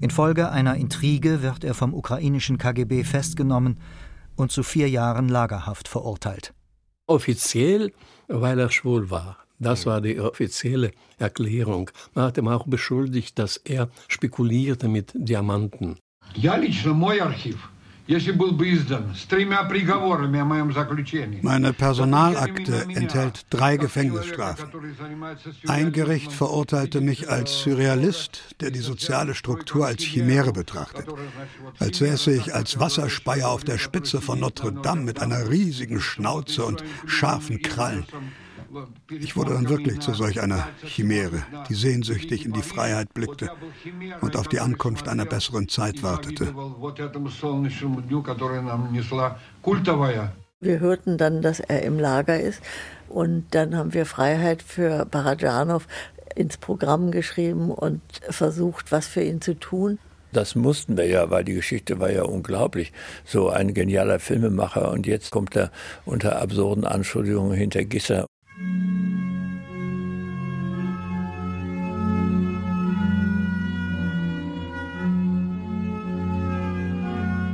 [0.00, 3.78] Infolge einer Intrige wird er vom ukrainischen KGB festgenommen
[4.36, 6.52] und zu vier Jahren Lagerhaft verurteilt.
[7.06, 7.92] Offiziell,
[8.28, 9.38] weil er schwul war.
[9.58, 11.90] Das war die offizielle Erklärung.
[12.14, 15.96] Man hat ihm auch beschuldigt, dass er spekulierte mit Diamanten.
[16.34, 17.56] Я лично, мой архив,
[21.41, 24.69] meine Personalakte enthält drei Gefängnisstrafen.
[25.67, 31.07] Ein Gericht verurteilte mich als Surrealist, der die soziale Struktur als Chimäre betrachtet.
[31.79, 36.65] Als säße ich als Wasserspeier auf der Spitze von Notre Dame mit einer riesigen Schnauze
[36.65, 38.05] und scharfen Krallen.
[39.09, 43.49] Ich wurde dann wirklich zu solch einer Chimäre, die sehnsüchtig in die Freiheit blickte
[44.21, 46.53] und auf die Ankunft einer besseren Zeit wartete.
[50.63, 52.61] Wir hörten dann, dass er im Lager ist
[53.09, 55.87] und dann haben wir Freiheit für Parajanov
[56.35, 59.99] ins Programm geschrieben und versucht, was für ihn zu tun.
[60.33, 62.93] Das mussten wir ja, weil die Geschichte war ja unglaublich.
[63.25, 65.71] So ein genialer Filmemacher und jetzt kommt er
[66.05, 68.27] unter absurden Anschuldigungen hinter Gitter.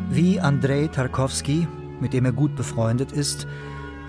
[0.10, 1.68] Wie Andrei Tarkovsky,
[2.00, 3.46] mit dem er gut befreundet ist,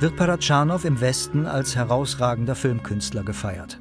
[0.01, 3.79] wird Parachanow im Westen als herausragender Filmkünstler gefeiert.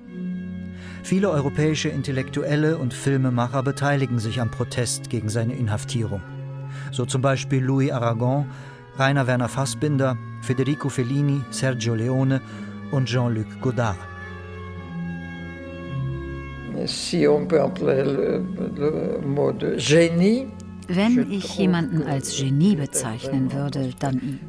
[1.04, 6.22] Viele europäische Intellektuelle und Filmemacher beteiligen sich am Protest gegen seine Inhaftierung.
[6.92, 8.46] So zum Beispiel Louis Aragon,
[8.98, 12.42] Rainer Werner Fassbinder, Federico Fellini, Sergio Leone
[12.92, 13.98] und Jean-Luc Godard.
[16.86, 18.44] Si on peut employer le,
[18.78, 20.48] le mot génie,
[20.88, 24.40] wenn ich jemanden als Genie bezeichnen würde, dann ihn.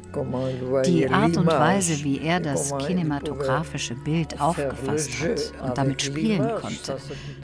[0.85, 6.97] Die Art und Weise, wie er das kinematografische Bild aufgefasst hat und damit spielen konnte,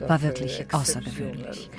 [0.08, 1.70] war wirklich außergewöhnlich.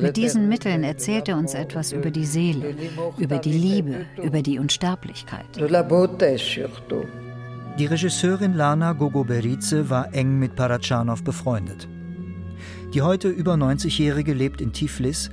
[0.00, 2.74] Mit diesen Mitteln erzählt er uns etwas über die Seele,
[3.18, 5.46] über die Liebe, über die Unsterblichkeit.
[7.78, 11.88] Die Regisseurin Lana Gogoberice war eng mit Parachanow befreundet.
[12.94, 15.30] Die heute über 90-Jährige lebt in Tiflis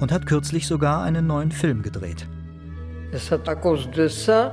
[0.00, 2.26] und hat kürzlich sogar einen neuen Film gedreht.
[3.12, 4.52] Es hat à cause de ça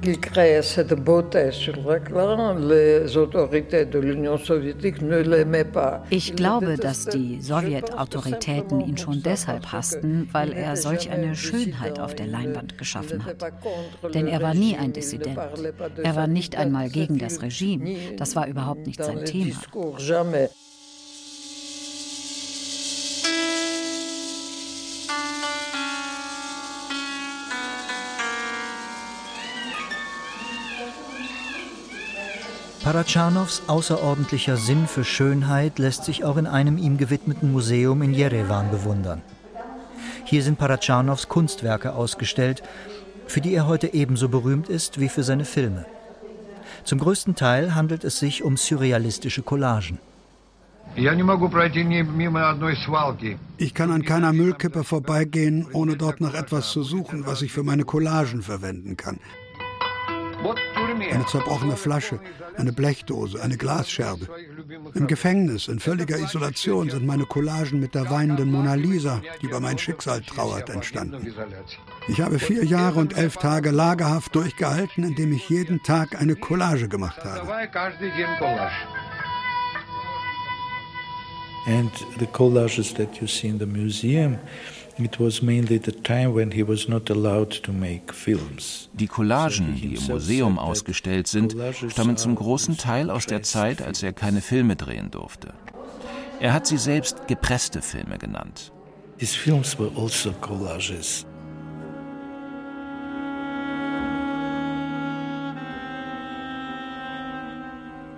[0.00, 6.02] qu'il crée cette beauté sur l'écran, les autorités de l'Union soviétique ne l'aimaient pas.
[6.08, 12.14] Ich glaube, dass die Sowjetautoritäten ihn schon deshalb hassten, weil er solch eine Schönheit auf
[12.14, 13.36] der Leinwand geschaffen hat.
[14.14, 15.38] Denn er war nie ein Dissident.
[16.02, 17.96] Er war nicht einmal gegen das Regime.
[18.16, 19.56] Das war überhaupt nicht sein Thema.
[32.88, 38.70] Parachanows außerordentlicher Sinn für Schönheit lässt sich auch in einem ihm gewidmeten Museum in Jerewan
[38.70, 39.20] bewundern.
[40.24, 42.62] Hier sind Parachanows Kunstwerke ausgestellt,
[43.26, 45.84] für die er heute ebenso berühmt ist wie für seine Filme.
[46.84, 49.98] Zum größten Teil handelt es sich um surrealistische Collagen.
[53.58, 57.62] Ich kann an keiner Müllkippe vorbeigehen, ohne dort nach etwas zu suchen, was ich für
[57.62, 59.20] meine Collagen verwenden kann.
[61.10, 62.20] Eine zerbrochene Flasche,
[62.56, 64.28] eine Blechdose, eine Glasscherbe.
[64.94, 69.60] Im Gefängnis, in völliger Isolation, sind meine Collagen mit der weinenden Mona Lisa, die über
[69.60, 71.34] mein Schicksal trauert, entstanden.
[72.08, 76.88] Ich habe vier Jahre und elf Tage lagerhaft durchgehalten, indem ich jeden Tag eine Collage
[76.88, 77.68] gemacht habe.
[81.66, 84.38] And the collages that you see in the museum
[88.92, 91.56] die Collagen, die im Museum ausgestellt sind,
[91.88, 95.54] stammen zum großen Teil aus der Zeit, als er keine Filme drehen durfte.
[96.40, 98.72] Er hat sie selbst gepresste Filme genannt.
[99.18, 101.26] These films were also collages.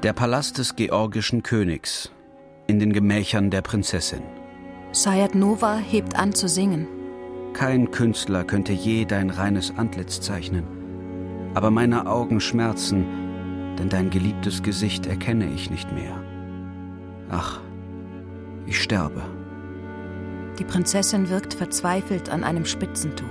[0.02, 2.10] Der Palast des georgischen Königs
[2.66, 4.22] in den Gemächern der Prinzessin.
[4.92, 6.88] Sayat Nova hebt an zu singen.
[7.52, 10.64] Kein Künstler könnte je dein reines Antlitz zeichnen.
[11.54, 13.06] Aber meine Augen schmerzen,
[13.78, 16.20] denn dein geliebtes Gesicht erkenne ich nicht mehr.
[17.28, 17.60] Ach,
[18.66, 19.22] ich sterbe.
[20.58, 23.26] Die Prinzessin wirkt verzweifelt an einem Spitzentuch.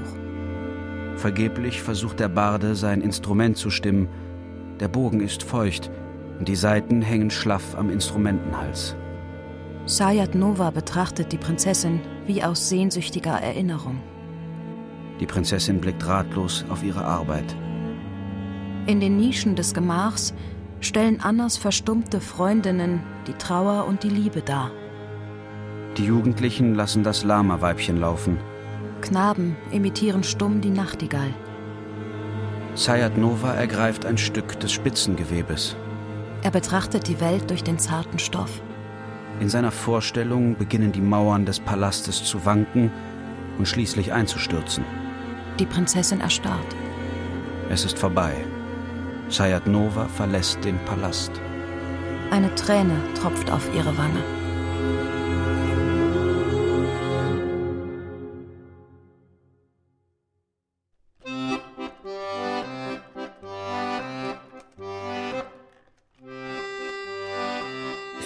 [1.18, 4.08] Vergeblich versucht der Barde, sein Instrument zu stimmen.
[4.80, 5.92] Der Bogen ist feucht
[6.40, 8.96] und die Saiten hängen schlaff am Instrumentenhals.
[9.90, 14.00] Sayat Nova betrachtet die Prinzessin wie aus sehnsüchtiger Erinnerung.
[15.20, 17.56] Die Prinzessin blickt ratlos auf ihre Arbeit.
[18.86, 20.36] In den Nischen des Gemachs
[20.80, 24.70] stellen Annas verstummte Freundinnen die Trauer und die Liebe dar.
[25.98, 28.38] Die Jugendlichen lassen das Lama-Weibchen laufen.
[29.02, 31.34] Knaben imitieren stumm die Nachtigall.
[32.76, 35.76] Sayat Nova ergreift ein Stück des Spitzengewebes.
[36.44, 38.62] Er betrachtet die Welt durch den zarten Stoff.
[39.40, 42.92] In seiner Vorstellung beginnen die Mauern des Palastes zu wanken
[43.58, 44.84] und schließlich einzustürzen.
[45.58, 46.76] Die Prinzessin erstarrt.
[47.70, 48.34] Es ist vorbei.
[49.30, 51.32] Sayat Nova verlässt den Palast.
[52.32, 54.24] Eine Träne tropft auf ihre Wange.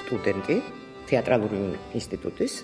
[0.06, 0.62] Studenti?
[1.13, 1.61] თეატრალური
[1.99, 2.55] ინსტიტუტის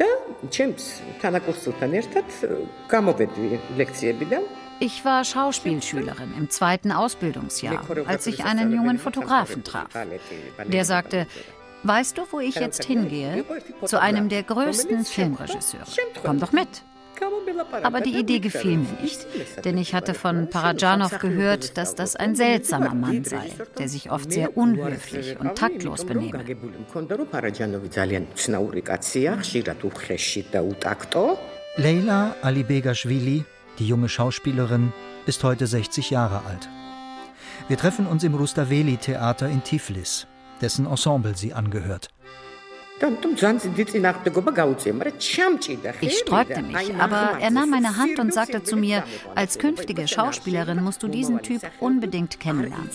[0.00, 0.08] და
[0.50, 0.84] ჩემს
[1.22, 2.26] თანაკურსულთან ერთად
[2.90, 3.44] გამოვედი
[3.78, 4.44] ლექციებიდან
[4.80, 9.86] Ich war Schauspielschülerin im zweiten Ausbildungsjahr, als ich einen jungen Fotografen traf.
[10.66, 11.28] Der sagte,
[11.84, 13.44] weißt du, wo ich jetzt hingehe?
[13.84, 15.84] Zu einem der größten Filmregisseure.
[16.24, 16.82] Komm doch mit.
[17.83, 19.27] Aber die Idee gefiel mir nicht,
[19.65, 24.31] denn ich hatte von Parajanov gehört, dass das ein seltsamer Mann sei, der sich oft
[24.31, 26.43] sehr unhöflich und taktlos benehme.
[31.77, 33.45] Leila Alibegashvili,
[33.77, 34.91] die junge Schauspielerin,
[35.25, 36.69] ist heute 60 Jahre alt.
[37.67, 40.27] Wir treffen uns im Rustaveli-Theater in Tiflis,
[40.61, 42.09] dessen Ensemble sie angehört.
[46.01, 49.03] Ich sträubte mich, aber er nahm meine Hand und sagte zu mir,
[49.35, 52.89] als künftige Schauspielerin musst du diesen Typ unbedingt kennenlernen.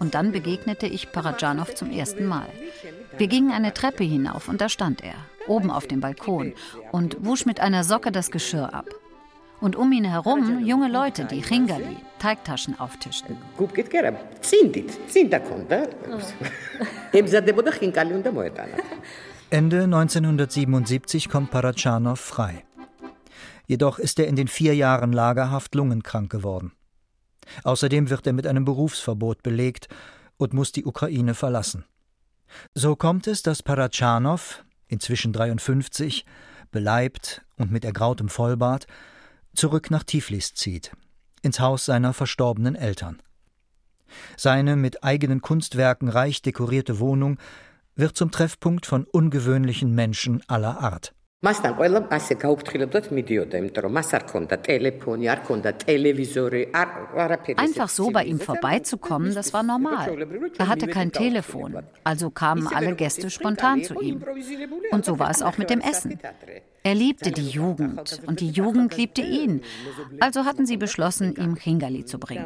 [0.00, 2.48] Und dann begegnete ich Parajanov zum ersten Mal.
[3.16, 5.14] Wir gingen eine Treppe hinauf und da stand er,
[5.46, 6.54] oben auf dem Balkon,
[6.90, 8.86] und wusch mit einer Socke das Geschirr ab.
[9.60, 13.36] Und um ihn herum junge Leute, die Ringali, Teigtaschen auftischten.
[19.50, 22.64] Ende 1977 kommt Paratschanow frei.
[23.66, 26.72] Jedoch ist er in den vier Jahren Lagerhaft lungenkrank geworden.
[27.62, 29.88] Außerdem wird er mit einem Berufsverbot belegt
[30.38, 31.84] und muss die Ukraine verlassen.
[32.74, 36.24] So kommt es, dass Paratschanow, inzwischen 53,
[36.70, 38.86] beleibt und mit ergrautem Vollbart,
[39.54, 40.92] zurück nach Tiflis zieht,
[41.42, 43.22] ins Haus seiner verstorbenen Eltern.
[44.36, 47.38] Seine mit eigenen Kunstwerken reich dekorierte Wohnung
[47.95, 51.13] wird zum Treffpunkt von ungewöhnlichen Menschen aller Art.
[51.39, 56.89] მასთან ყველა ასე გაუფრთხილებდათ მიდიოდა, იმიტომ რომ მას არ ქონდა ტელეფონი, არ ქონდა ტელევიზორი, არ
[57.25, 57.55] არაფერი.
[57.63, 60.03] Einfach so bei ihm vorbeizukommen, das war normal.
[60.59, 64.19] Er hatte kein Telefon, also kamen alle Gäste spontan zu ihm.
[64.91, 66.19] Und so war es auch mit dem Essen.
[66.86, 69.62] Er liebte die Jugend und die Jugend liebte ihn.
[70.20, 72.44] Also hatten sie beschlossen, ihm Chingali zu bringen.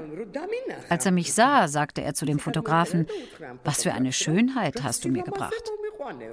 [0.89, 3.09] Als er mich sah, sagte er zu dem Fotografen,
[3.65, 5.73] was für eine Schönheit hast du mir gebracht.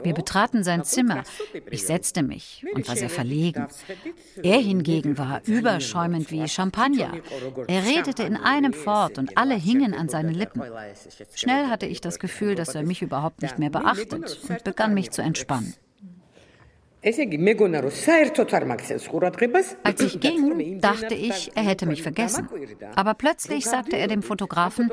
[0.04, 1.24] Wir betraten sein Zimmer.
[1.72, 3.68] Ich setzte mich und war sehr verlegen.
[4.44, 7.12] Er hingegen war überschäumend wie Champagner.
[7.68, 10.62] Er redete in einem fort und alle hingen an seinen Lippen.
[11.34, 14.14] Schnell hatte ich das Gefühl, dass er mich überhaupt nicht mehr beachtet
[14.48, 15.74] und begann mich zu entspannen.
[19.84, 22.50] Als ich ging, dachte ich, er hätte mich vergessen.
[22.96, 24.90] Aber plötzlich sagte er dem Fotografen,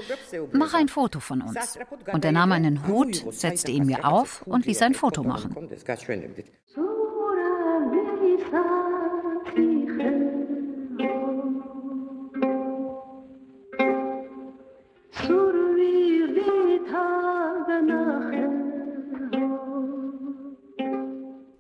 [0.53, 1.79] mach ein Foto von uns.
[2.13, 5.57] Und er nahm einen Hut, setzte ihn mir auf und ließ ein Foto machen.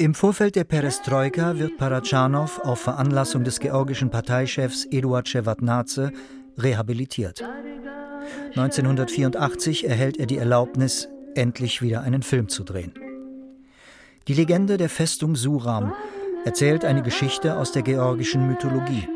[0.03, 6.11] Im Vorfeld der Perestroika wird Paratschanow auf Veranlassung des georgischen Parteichefs Eduard Shevardnadze
[6.59, 7.45] rehabilitiert.
[8.57, 12.95] 1984 erhält er die Erlaubnis, endlich wieder einen Film zu drehen.
[14.27, 15.93] Die Legende der Festung Suram
[16.45, 19.09] erzählt eine Geschichte aus der georgischen Mythologie.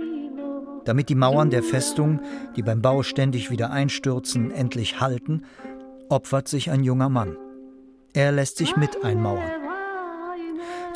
[0.84, 2.20] Damit die Mauern der Festung,
[2.54, 5.42] die beim Bau ständig wieder einstürzen, endlich halten,
[6.08, 7.36] opfert sich ein junger Mann.
[8.12, 9.65] Er lässt sich mit einmauern.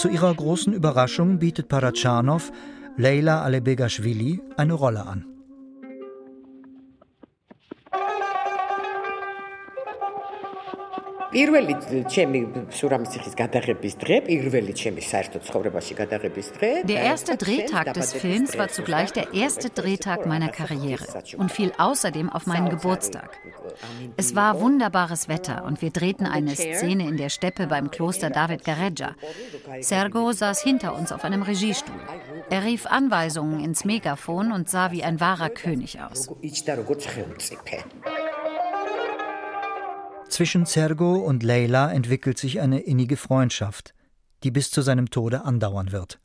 [0.01, 2.51] Zu ihrer großen Überraschung bietet Paratschanow
[2.97, 5.27] Leila Alebegashvili eine Rolle an.
[11.36, 11.74] პირველი
[12.14, 12.40] ჩემი
[12.72, 16.70] სურამის გადაღების დღე, პირველი ჩემი საერთო ცხოვრებაში გადაღების დღე.
[16.92, 21.08] Der erste Drehtag des Films war zugleich der erste Drehtag meiner Karriere
[21.42, 23.30] und fiel außerdem auf meinen Geburtstag.
[24.16, 28.64] Es war wunderbares Wetter und wir drehten eine Szene in der Steppe beim Kloster David
[28.64, 29.16] Gareja.
[29.82, 32.02] Sergo saß hinter uns auf einem Regiestuhl.
[32.50, 36.30] Er rief Anweisungen ins Megafon und sah wie ein wahrer König aus.
[40.31, 43.95] Zwischen Sergo und Leila entwickelt sich eine innige Freundschaft,
[44.45, 46.21] die bis zu seinem Tode andauern wird.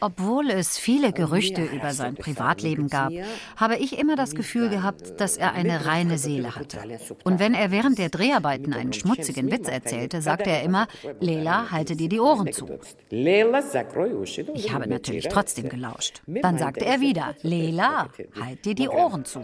[0.00, 3.12] Obwohl es viele Gerüchte über sein Privatleben gab,
[3.56, 6.78] habe ich immer das Gefühl gehabt, dass er eine reine Seele hatte.
[7.24, 10.86] Und wenn er während der Dreharbeiten einen schmutzigen Witz erzählte, sagte er immer,
[11.20, 12.68] Lela, halte dir die Ohren zu.
[13.10, 16.22] Ich habe natürlich trotzdem gelauscht.
[16.26, 18.08] Dann sagte er wieder, Lela,
[18.40, 19.40] halt dir die Ohren zu.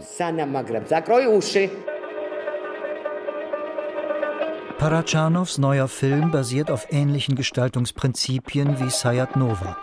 [4.83, 9.77] Parachanows neuer Film basiert auf ähnlichen Gestaltungsprinzipien wie Sayat Nova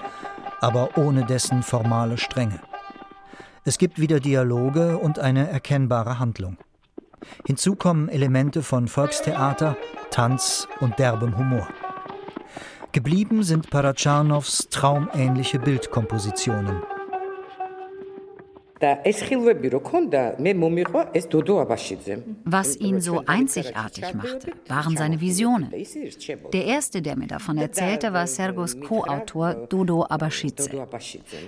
[0.60, 2.60] aber ohne dessen formale Strenge.
[3.64, 6.58] Es gibt wieder Dialoge und eine erkennbare Handlung.
[7.46, 9.78] Hinzu kommen Elemente von Volkstheater,
[10.10, 11.66] Tanz und derbem Humor.
[12.92, 16.82] Geblieben sind Parachanows traumähnliche Bildkompositionen.
[22.44, 25.70] Was ihn so einzigartig machte, waren seine Visionen.
[26.52, 30.70] Der erste, der mir davon erzählte, war Sergos Co-Autor Dodo Abashidze.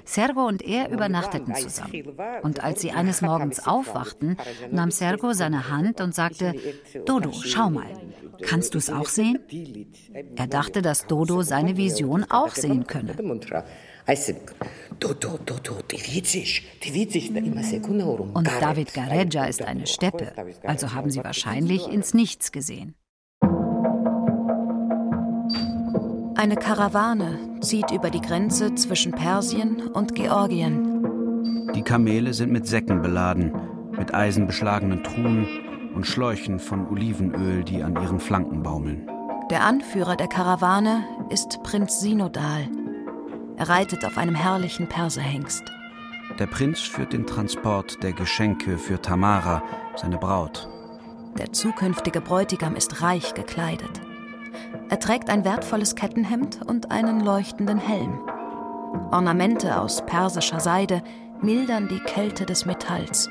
[0.04, 2.14] Sergo und er übernachteten zusammen.
[2.42, 4.36] Und als sie eines Morgens aufwachten,
[4.70, 6.54] nahm Sergo seine Hand und sagte,
[7.06, 7.86] Dodo, schau mal,
[8.42, 9.38] kannst du es auch sehen?
[10.36, 13.14] Er dachte, dass Dodo seine Vision auch sehen könne.
[18.34, 20.32] Und David Gareja ist eine Steppe,
[20.64, 22.94] also haben sie wahrscheinlich ins Nichts gesehen.
[26.34, 31.72] Eine Karawane zieht über die Grenze zwischen Persien und Georgien.
[31.74, 33.53] Die Kamele sind mit Säcken beladen,
[33.92, 35.46] mit eisenbeschlagenen Truhen
[35.94, 39.09] und Schläuchen von Olivenöl, die an ihren Flanken baumeln.
[39.50, 42.68] Der Anführer der Karawane ist Prinz Sinodal,
[43.62, 45.62] er reitet auf einem herrlichen Perserhengst.
[46.40, 49.62] Der Prinz führt den Transport der Geschenke für Tamara,
[49.94, 50.68] seine Braut.
[51.38, 54.00] Der zukünftige Bräutigam ist reich gekleidet.
[54.88, 58.18] Er trägt ein wertvolles Kettenhemd und einen leuchtenden Helm.
[59.12, 61.00] Ornamente aus persischer Seide
[61.40, 63.28] mildern die Kälte des Metalls.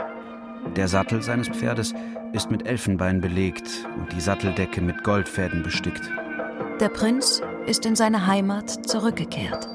[0.78, 1.94] Der Sattel seines Pferdes
[2.32, 6.10] ist mit Elfenbein belegt und die Satteldecke mit Goldfäden bestickt.
[6.82, 9.68] Der Prinz ist in seine Heimat zurückgekehrt.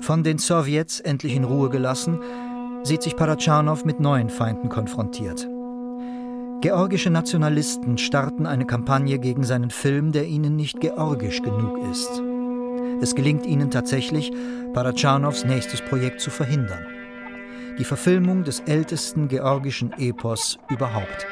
[0.00, 2.20] Von den Sowjets endlich in Ruhe gelassen,
[2.84, 5.46] sieht sich Paratschanow mit neuen Feinden konfrontiert.
[6.62, 12.22] Georgische Nationalisten starten eine Kampagne gegen seinen Film, der ihnen nicht georgisch genug ist.
[13.02, 14.32] Es gelingt ihnen tatsächlich,
[14.72, 16.86] Paratschanows nächstes Projekt zu verhindern.
[17.78, 21.26] Die Verfilmung des ältesten georgischen Epos überhaupt.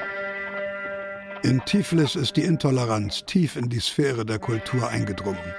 [1.45, 5.55] In Tiflis ist die Intoleranz tief in die Sphäre der Kultur eingedrungen.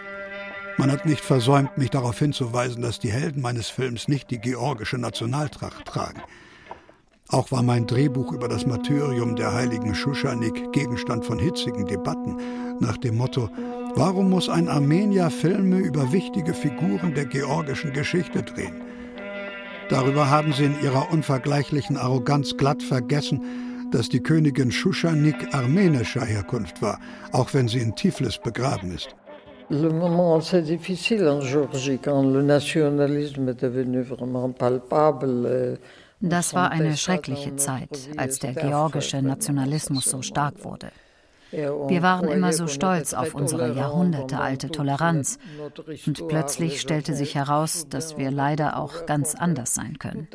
[0.78, 4.98] Man hat nicht versäumt, mich darauf hinzuweisen, dass die Helden meines Films nicht die georgische
[4.98, 6.22] Nationaltracht tragen.
[7.30, 12.38] Auch war mein Drehbuch über das Martyrium der heiligen Schuschanik Gegenstand von hitzigen Debatten
[12.80, 13.50] nach dem Motto
[13.96, 18.82] Warum muss ein Armenier Filme über wichtige Figuren der georgischen Geschichte drehen?
[19.90, 23.42] Darüber haben sie in ihrer unvergleichlichen Arroganz glatt vergessen,
[23.92, 27.00] dass die Königin Shushanik armenischer Herkunft war,
[27.32, 29.16] auch wenn sie in Tiflis begraben ist.
[29.70, 35.80] Le moment assez difficile en Géorgie, quand le nationalisme est devenu vraiment palpable.
[36.20, 40.92] Das war eine schreckliche Zeit, als der georgische Nationalismus so stark wurde.
[41.54, 45.38] Wir waren immer so stolz auf unsere jahrhundertealte Toleranz.
[46.08, 50.28] Und plötzlich stellte sich heraus, dass wir leider auch ganz anders sein können.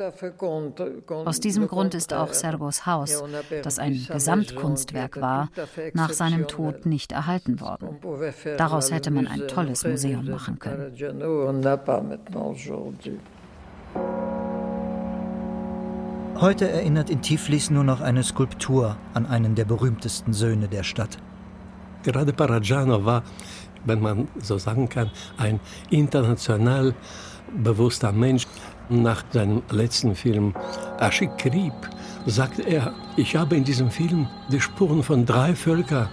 [1.25, 3.23] Aus diesem Grund ist auch Sergos Haus,
[3.63, 5.49] das ein Gesamtkunstwerk war,
[5.93, 7.99] nach seinem Tod nicht erhalten worden.
[8.57, 10.95] Daraus hätte man ein tolles Museum machen können.
[16.41, 21.17] Heute erinnert in Tiflis nur noch eine Skulptur an einen der berühmtesten Söhne der Stadt.
[22.03, 23.23] Gerade Parajanov war,
[23.83, 25.59] wenn man so sagen kann, ein
[25.89, 26.95] international
[27.61, 28.47] bewusster Mensch.
[28.87, 30.53] Nach seinem letzten Film
[30.97, 31.73] Aschik Krieb
[32.25, 36.07] sagt er, ich habe in diesem Film die Spuren von drei Völkern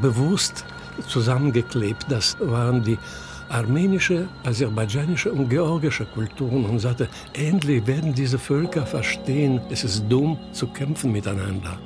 [0.00, 0.64] bewusst
[1.06, 2.06] zusammengeklebt.
[2.08, 2.98] Das waren die
[3.48, 10.38] armenische, aserbaidschanische und georgische Kulturen und sagte, endlich werden diese Völker verstehen, es ist dumm
[10.52, 11.78] zu kämpfen miteinander.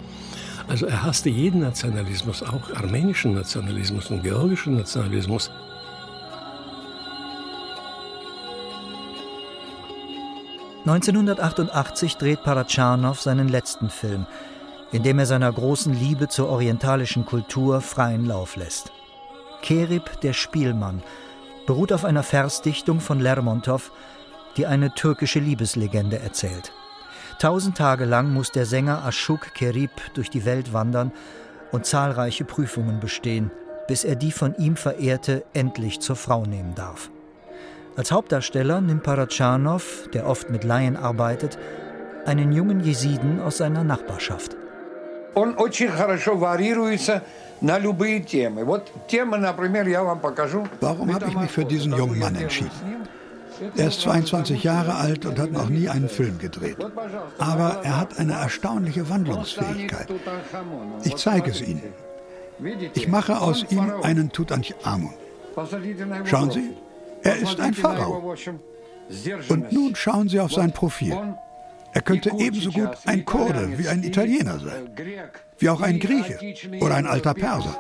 [0.69, 5.51] Also er hasste jeden Nationalismus, auch armenischen Nationalismus und georgischen Nationalismus.
[10.85, 14.27] (1988) dreht Parajanov seinen letzten Film,
[14.91, 18.93] in dem er seiner großen Liebe zur orientalischen Kultur freien Lauf lässt.
[19.63, 21.03] Kerib, der Spielmann,
[21.66, 23.92] beruht auf einer Versdichtung von Lermontov,
[24.56, 26.72] die eine türkische Liebeslegende erzählt.
[27.40, 31.12] Tausend Tage lang muss der Sänger Aschuk Kerib durch die Welt wandern
[31.72, 33.52] und zahlreiche Prüfungen bestehen,
[33.88, 37.12] bis er die von ihm Verehrte endlich zur Frau nehmen darf.
[37.96, 41.58] Als Hauptdarsteller nimmt Parajanov, der oft mit Laien arbeitet,
[42.26, 44.56] einen jungen Jesiden aus seiner Nachbarschaft.
[45.34, 47.22] Он очень хорошо варьируется
[47.62, 48.64] на любые темы.
[48.64, 50.68] Вот тема, например, я вам покажу.
[50.82, 52.72] Warum habe ich mich für diesen jungen Mann entschieden?
[53.76, 56.78] Er ist 22 Jahre alt und hat noch nie einen Film gedreht.
[57.40, 60.08] Aber er hat eine erstaunliche Wandlungsfähigkeit.
[61.04, 61.82] Ich zeige es Ihnen.
[62.94, 65.14] Ich mache aus ihm einen Tutanchamun.
[66.26, 66.74] Schauen Sie,
[67.24, 68.36] er ist ein Pharao.
[69.50, 71.18] Und nun schauen Sie auf sein Profil.
[71.95, 74.91] Er könnte ebenso gut ein Kurde wie ein Italiener sein,
[75.59, 76.39] wie auch ein Grieche
[76.81, 77.77] oder ein alter Perser.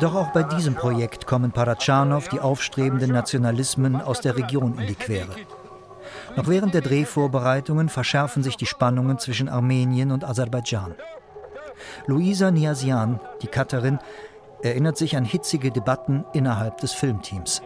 [0.00, 4.94] Doch auch bei diesem Projekt kommen Parajanov die aufstrebenden Nationalismen aus der Region in die
[4.94, 5.34] Quere.
[6.36, 10.94] Noch während der Drehvorbereitungen verschärfen sich die Spannungen zwischen Armenien und Aserbaidschan.
[12.06, 13.98] Luisa Niasian, die Cutterin,
[14.62, 17.62] erinnert sich an hitzige Debatten innerhalb des Filmteams.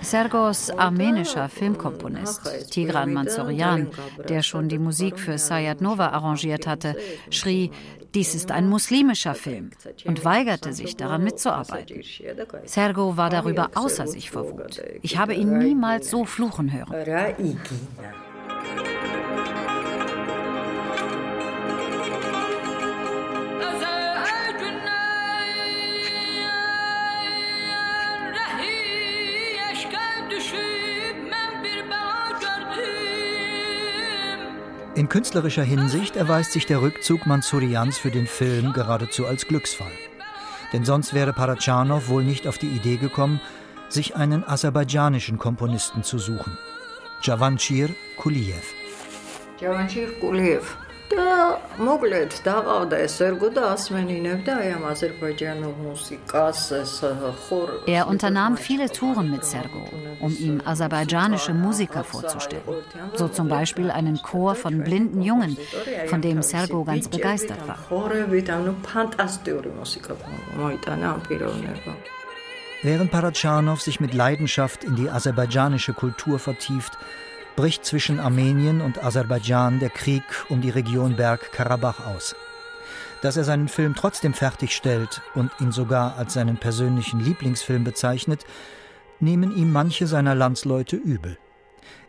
[0.00, 3.90] Sergos armenischer Filmkomponist Tigran Mansourian,
[4.28, 6.96] der schon die Musik für Sayat Nova arrangiert hatte,
[7.28, 7.70] schrie,
[8.14, 9.70] dies ist ein muslimischer Film
[10.06, 12.02] und weigerte sich daran mitzuarbeiten.
[12.64, 14.82] Sergo war darüber außer sich vor Wut.
[15.02, 16.94] Ich habe ihn niemals so fluchen hören.
[34.94, 39.92] In künstlerischer Hinsicht erweist sich der Rückzug Mansurians für den Film geradezu als Glücksfall.
[40.74, 43.40] Denn sonst wäre Parajanov wohl nicht auf die Idee gekommen,
[43.88, 46.58] sich einen aserbaidschanischen Komponisten zu suchen.
[47.22, 47.88] Javanchir
[48.18, 48.74] Kuliev.
[49.58, 50.76] Javanchir Kuliev
[51.11, 56.93] და მოკლედ დაყავდა ეს ერგო და ასმენინებდა აი ამ აზერბაიჯანულ მუსიკას ეს
[57.43, 59.83] ხორ Er unternahm viele Touren mit Sergo,
[60.19, 62.63] um ihm aserbaidschanische Musiker vorzustellen.
[63.15, 65.57] So zum Beispiel einen Chor von blinden Jungen,
[66.07, 67.79] von dem Sergo ganz begeistert war.
[72.83, 76.97] Während Parajanov sich mit Leidenschaft in die aserbaidschanische Kultur vertieft,
[77.56, 82.34] bricht zwischen Armenien und Aserbaidschan der Krieg um die Region Bergkarabach aus.
[83.20, 88.44] Dass er seinen Film trotzdem fertigstellt und ihn sogar als seinen persönlichen Lieblingsfilm bezeichnet,
[89.20, 91.38] nehmen ihm manche seiner Landsleute übel.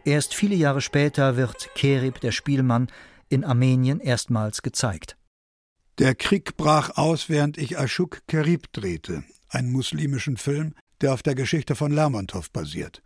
[0.06, 2.88] Erst viele Jahre später wird Kerib, der Spielmann,
[3.30, 5.18] in Armenien erstmals gezeigt.
[6.00, 11.36] Der Krieg brach aus, während ich Ashuk Kerib drehte, einen muslimischen Film, der auf der
[11.36, 13.02] Geschichte von Lermontov basiert.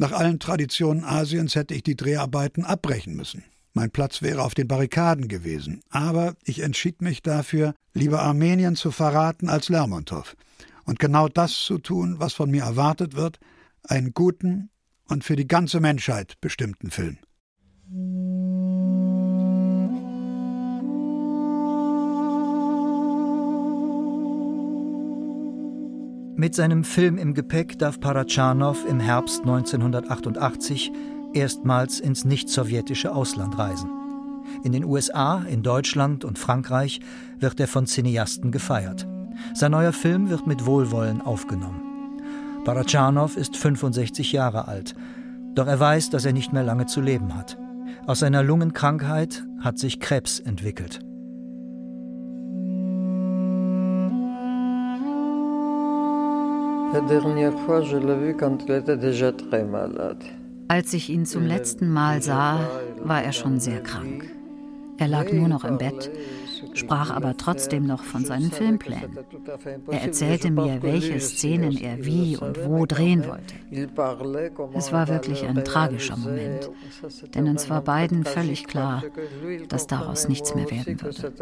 [0.00, 3.44] Nach allen Traditionen Asiens hätte ich die Dreharbeiten abbrechen müssen.
[3.74, 5.82] Mein Platz wäre auf den Barrikaden gewesen.
[5.90, 10.36] Aber ich entschied mich dafür, lieber Armenien zu verraten als Lermontov.
[10.86, 13.40] Und genau das zu tun, was von mir erwartet wird,
[13.82, 14.70] einen guten
[15.06, 17.18] und für die ganze Menschheit bestimmten Film.
[26.40, 30.90] Mit seinem Film im Gepäck darf Paratschanow im Herbst 1988
[31.34, 33.90] erstmals ins nicht-sowjetische Ausland reisen.
[34.64, 37.00] In den USA, in Deutschland und Frankreich
[37.38, 39.06] wird er von Cineasten gefeiert.
[39.52, 41.82] Sein neuer Film wird mit Wohlwollen aufgenommen.
[42.64, 44.94] Paratschanow ist 65 Jahre alt,
[45.54, 47.58] doch er weiß, dass er nicht mehr lange zu leben hat.
[48.06, 51.00] Aus seiner Lungenkrankheit hat sich Krebs entwickelt.
[60.68, 62.68] Als ich ihn zum letzten Mal sah,
[63.04, 64.28] war er schon sehr krank.
[64.98, 66.10] Er lag nur noch im Bett,
[66.74, 69.18] sprach aber trotzdem noch von seinen Filmplänen.
[69.88, 73.54] Er erzählte mir, welche Szenen er wie und wo drehen wollte.
[74.74, 76.70] Es war wirklich ein tragischer Moment,
[77.34, 79.04] denn uns war beiden völlig klar,
[79.68, 81.34] dass daraus nichts mehr werden würde.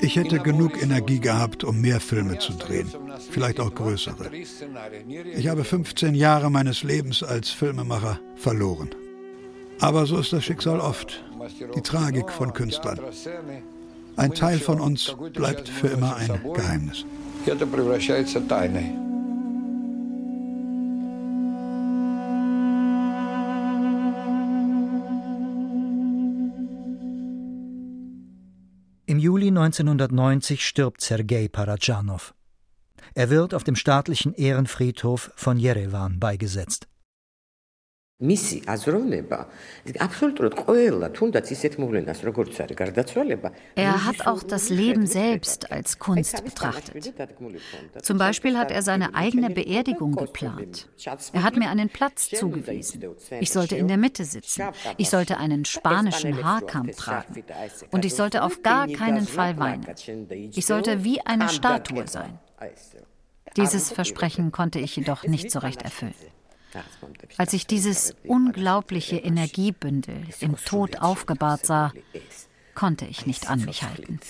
[0.00, 2.90] Ich hätte genug Energie gehabt, um mehr Filme zu drehen,
[3.30, 4.30] vielleicht auch größere.
[5.34, 8.90] Ich habe 15 Jahre meines Lebens als Filmemacher verloren.
[9.80, 11.24] Aber so ist das Schicksal oft,
[11.76, 12.98] die Tragik von Künstlern.
[14.16, 17.04] Ein Teil von uns bleibt für immer ein Geheimnis.
[17.46, 19.11] Im
[29.22, 32.34] Juli 1990 stirbt Sergei Paradschanow.
[33.14, 36.88] Er wird auf dem staatlichen Ehrenfriedhof von Jerewan beigesetzt
[38.21, 39.37] მისი აზროვნება
[40.01, 43.51] აბსოლუტურად ყველა, თუნდაც ისეთ მოვლენას, როგორც არის გარდაცვალება.
[43.77, 47.13] Er hat auch das Leben selbst als Kunst betrachtet.
[48.01, 50.89] Zum Beispiel hat er seine eigene Beerdigung geplant.
[51.31, 53.05] Er hat mir einen Platz zugewiesen.
[53.39, 54.63] Ich sollte in der Mitte sitzen.
[54.97, 57.43] Ich sollte einen spanischen Haarkamm tragen.
[57.91, 59.85] Und ich sollte auf gar keinen Fall weinen.
[60.55, 62.39] Ich sollte wie eine Statue sein.
[63.55, 66.15] Dieses Versprechen konnte ich jedoch nicht so recht erfüllen.
[67.38, 71.92] Als ich dieses unglaubliche Energiebündel im Tod aufgebahrt sah,
[72.74, 74.20] konnte ich nicht an mich halten.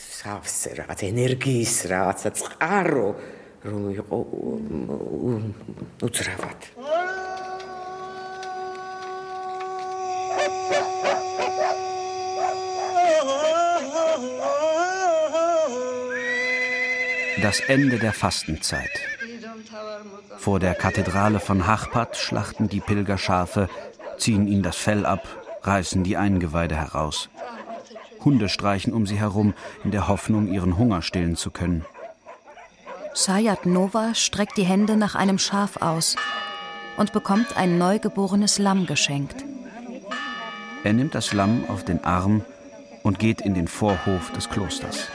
[17.40, 18.90] Das Ende der Fastenzeit.
[20.43, 23.68] Vor der Kathedrale von Hachpat schlachten die Pilger Schafe,
[24.18, 25.28] ziehen ihnen das Fell ab,
[25.62, 27.28] reißen die Eingeweide heraus.
[28.24, 31.84] Hunde streichen um sie herum, in der Hoffnung, ihren Hunger stillen zu können.
[33.14, 36.16] Sayat Nova streckt die Hände nach einem Schaf aus
[36.97, 39.45] und bekommt ein neugeborenes Lamm geschenkt.
[40.82, 42.45] Er nimmt das Lamm auf den Arm
[43.05, 45.07] und geht in den Vorhof des Klosters.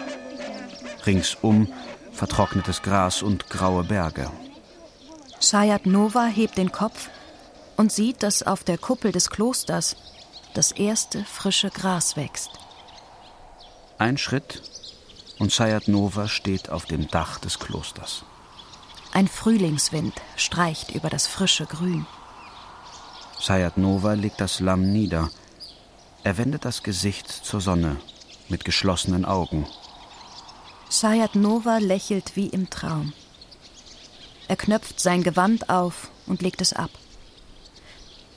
[1.05, 1.67] Ringsum
[2.13, 4.29] vertrocknetes Gras und graue Berge.
[5.39, 7.09] Sayat Nova hebt den Kopf
[7.75, 9.95] und sieht, dass auf der Kuppel des Klosters
[10.53, 12.49] das erste frische Gras wächst.
[13.99, 14.63] Ein Schritt
[15.37, 18.23] und Sayat Nova steht auf dem Dach des Klosters.
[19.13, 22.05] Ein Frühlingswind streicht über das frische Grün.
[23.39, 25.29] Sayat Nova legt das Lamm nieder.
[26.23, 27.97] Er wendet das Gesicht zur Sonne
[28.49, 29.67] mit geschlossenen Augen.
[30.89, 33.13] Sayat Nova lächelt wie im Traum.
[34.47, 36.91] Er knöpft sein Gewand auf und legt es ab.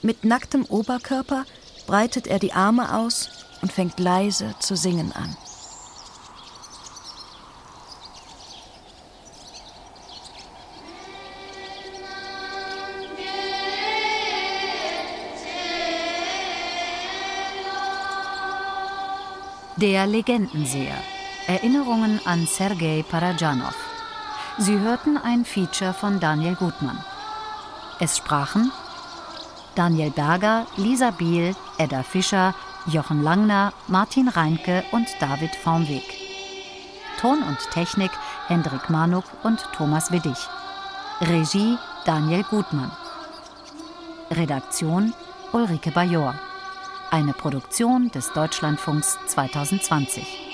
[0.01, 1.45] Mit nacktem Oberkörper
[1.87, 3.29] breitet er die Arme aus
[3.61, 5.35] und fängt leise zu singen an.
[19.77, 20.97] Der Legendenseher.
[21.47, 23.90] Erinnerungen an Sergei Parajanov.
[24.57, 27.03] Sie hörten ein Feature von Daniel Gutmann.
[27.99, 28.71] Es sprachen
[29.75, 32.53] Daniel Berger, Lisa Biel, Edda Fischer,
[32.85, 36.03] Jochen Langner, Martin Reinke und David Vormweg.
[37.19, 38.11] Ton und Technik
[38.47, 40.37] Hendrik Manuk und Thomas Widdig.
[41.21, 42.91] Regie Daniel Gutmann.
[44.31, 45.13] Redaktion
[45.53, 46.35] Ulrike Bajor.
[47.09, 50.50] Eine Produktion des Deutschlandfunks 2020.